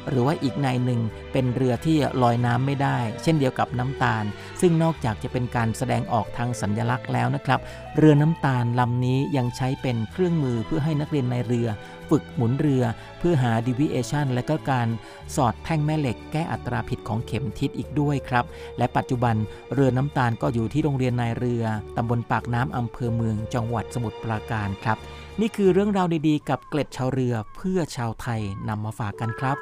[0.09, 4.23] หรือว่าอีกในหนึ่งเป็นเรือที่ลอยน้ำไม่ได้ เช่นเดียวกับน้ำตาล
[4.61, 7.59] ซึ่งนอกจากจะเป็นการแสดงออกทางสัญญลักษณ์แล้วนะครับ
[7.97, 11.67] เรือน้ำตาลลำนี้ยังใช้เป็นเครื่องมือเพื่อให้นักเรียนในเรือ
[12.09, 12.83] ฝึกหมุนเรือ
[13.19, 14.87] เพื่อหา deviation และก็การ
[15.35, 18.45] สอดแท่งแม่เหล็กแก้อัตราผิดของเข็มทิศอีกด้วยครับ
[18.77, 19.35] และปัจจุบัน
[19.73, 21.63] เรือน้ำตาลก็อยู่ที่โรงเรียนนายเรือ
[21.97, 24.97] ตำบลปากน้ำอำเภอเมืองจังหวัดสมุทรปราการครับ
[25.41, 29.57] นี่คือเรื่องราวดีๆ กับเกล็ดชาวเรือเพื่อชาวไทยนำมาฝากกันครับ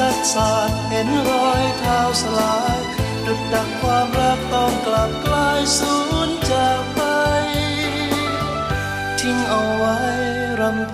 [0.00, 2.78] ซัดสาดเห็นรอยเท้าสลาย
[3.26, 5.96] ดุดดังความรักต้องกลับกลายสู
[6.26, 7.02] ญจากไป
[9.20, 9.98] ทิ้งเอาไว้
[10.60, 10.89] รำ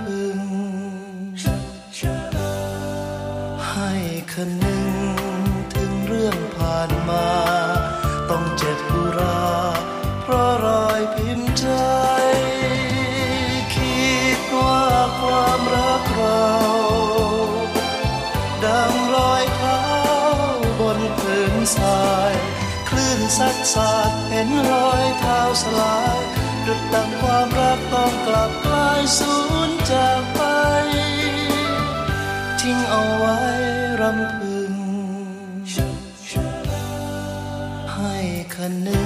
[23.72, 26.18] สาดเห็นรอยเท้าสลาย
[26.66, 29.34] ดุดดังความรักต้องกลับกลายสู
[29.68, 30.42] ญจากไป
[32.60, 33.38] ทิ้งเอาไว้
[34.00, 34.74] รำพึง
[37.94, 38.14] ให้
[38.54, 39.05] คันนึง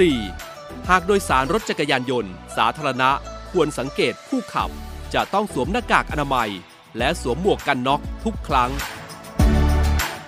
[0.00, 0.88] 4.
[0.88, 3.10] หากโดยสารรถจักรยานยนต์ สาธารณะ
[3.50, 4.70] ควรสังเกตผู้ขับ
[5.14, 6.50] จะต้องสวมหน้ากากอนามัย
[6.98, 8.70] และสวมหมวกกันน็อกทุกครั้ง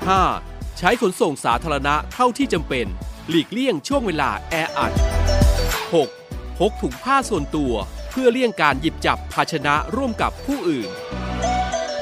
[0.00, 0.78] 5.
[0.78, 2.86] ใช้ขนส่งสาธารณะเท่าที่จำเป็น
[3.28, 4.92] หลีกเลี่ยงช่วงเวลาแออัด
[5.94, 6.58] 6.
[6.58, 7.72] พกถุงผ้าส่วนตัว
[8.10, 10.88] เพื่อเลี่ยงการหยิบจับภาชนะร่วมกับผู้อื่น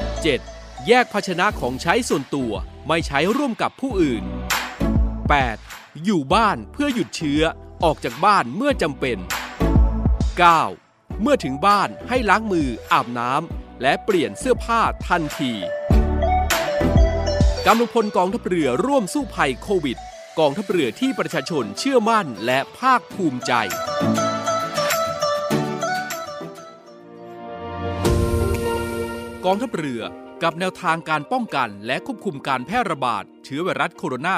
[0.07, 0.87] 7.
[0.87, 2.51] แยกภาชนะของใช้ส่วนตัว
[2.87, 4.23] ไม่ใช้ร่วมกับผู้อื่น
[5.53, 6.03] 8.
[6.03, 7.41] อยู่บ้านเพื่อหยุดเชื้อ
[7.85, 9.17] ออกจากบ้านเมื่อจำเป็น
[10.39, 11.21] 9.
[11.21, 15.51] เมื่อถึงบ้านให้ล้างมืออาบน้ำและเปลี่ยนเสื้อผ้าทันที
[17.65, 19.97] กำลังพลกองทัพเรือร่วมสู้ภัยโควิด
[20.39, 23.53] กองทัพเรือที่ประชาชนเชื่อมั่นและภาคภูมิใจ
[29.45, 30.01] กองทัพเรือ
[30.43, 34.33] กับแนวทางการป้องกันและควบคุมการแพร่ระบาดเชื้อไวรัสโคโรนา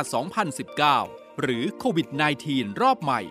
[1.18, 2.08] 2019 หรือโควิด
[2.46, 3.22] -19 รอบใหม่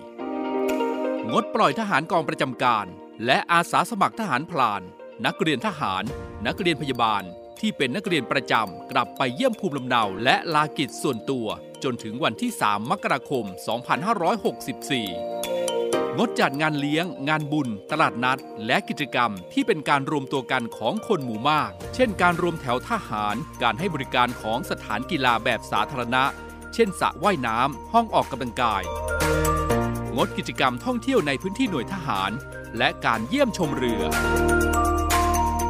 [1.31, 2.87] งดปล่อยทหารกองประจำการ
[3.27, 4.83] และอาสาสมัครทหารพลาน
[5.27, 6.05] นักเรียนทหาร
[6.47, 7.23] นักเรียนพยาบาล
[7.61, 11.47] ที่เป็นนักเรียนประจำกลับไปเยี่ยมภูมิลำเนาและลากิจส่วนตัว
[11.85, 13.45] จนถึงวันที่ 3 มกราคม
[15.41, 26.25] 2564 งดจัดงานเลี้ยง งานบุญ ตลาดนัด และกิจกรรมที่เป็นการรวมตัวกันของคนหมู่มาก เช่น การรวมแถวทหาร การให้บริการของสถานกีฬาแบบสาธารณะ
[26.75, 28.83] เช่นสระว่ายน้ำห้องออกกำลังกาย
[30.17, 32.31] งดกิจกรรมท่องเที่ยวในพื้นที่หน่วยทหาร
[32.79, 34.03] และการเยี่ยมชมเรือ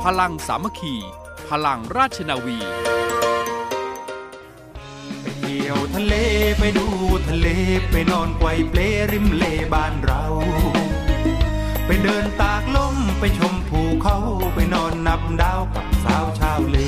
[0.05, 0.94] พลังสามัคคี
[1.48, 2.59] พลังราชนาวี
[5.20, 6.14] ไปเที่ยวทะเล
[6.59, 6.86] ไปดู
[7.28, 7.48] ทะเล
[7.90, 8.80] ไปนอนไกวเปล
[9.12, 9.44] ริมเล
[9.74, 10.24] บ้านเรา
[11.86, 14.18] ไปเดินตากลมไปชมภูเขา
[14.55, 16.78] ไปนอนนับดาวกับสาวชาวเล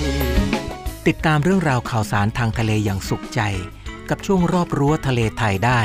[1.07, 3.41] ติดตามเรื่องราวข่าวสารทางทะเลอย่างสุขใจ
[4.11, 5.81] กับช่วงรอบรั้วทะเลไทยได้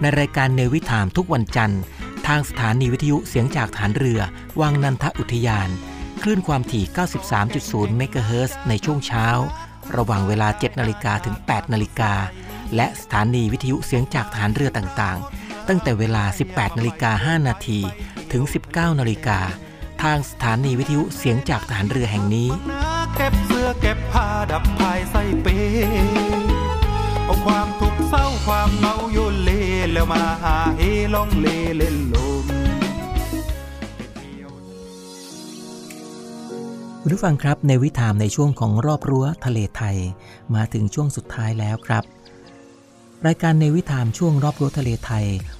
[0.00, 1.80] ในรายการเนวิถามทุกวันจันทร์
[2.26, 4.20] ทางสถานีวิทยุเสียงจากฐานเรือ
[4.60, 5.68] วังนันทอุทยาน
[6.22, 6.84] คลื่นความถี่
[7.40, 9.26] 93.0 เมกะเฮิรตซ์ในช่วงเช้า
[9.96, 12.12] ระหว่างเวลา 7 นาฬิกาถึง 8 นาฬิกา
[12.76, 17.80] และสถานีวิทยุเสียงจากฐานเรือต่างๆ ตั้งแต่เวลา 18 นาฬิกา 5 นาที
[18.32, 18.42] ถึง
[18.72, 19.38] 19 นาฬิกา
[20.02, 22.48] ทางสถานีวิทยุเสียงจากฐานเรือแห่งนี้
[23.14, 25.46] เก็บเสื้อเก็บผ้าดับภายใส่เป
[27.26, 29.50] เอาความทุกข์เศร้าความเมาโยนเล
[29.92, 30.80] แล้วมาหาเฮ
[31.14, 31.46] ล่องเล
[31.76, 32.44] เล่นลม
[37.00, 39.96] คุณผู้ฟังครับในวิถามในช่วงของรอบรั้วทะเลไทย
[40.54, 42.04] มาถึงช่วงสุดท้ายแล้วครับ
[43.26, 45.26] รายการในวิถามช่วงรอบรั้วทะเลไทย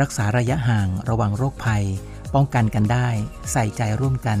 [0.00, 1.84] รักษาระยะห่างระวังโรคภัย
[2.34, 3.08] ป้องกันกันได้
[3.52, 4.40] ใส่ใจร่วมกัน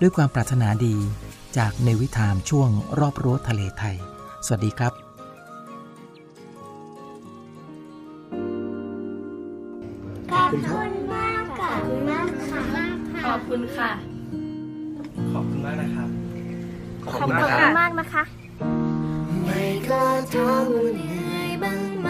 [0.00, 0.96] ด้วยความปรารถนาดี
[1.56, 2.68] จากในวิถามช่วง
[2.98, 3.96] รอบรั้วทะเลไทย
[4.46, 4.92] สวัสดีครับ
[10.32, 13.90] ขอบคุณมากค่ะขอบคุณมากค่ะขอบคุณค่ะ
[15.32, 16.08] ขอบคุณมากนะครับ
[17.04, 18.22] ขอบคุณมากนะคะ
[19.44, 22.03] ไม่กล้าถามว่าเหนื่อยบ้าง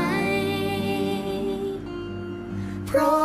[2.94, 3.23] ไ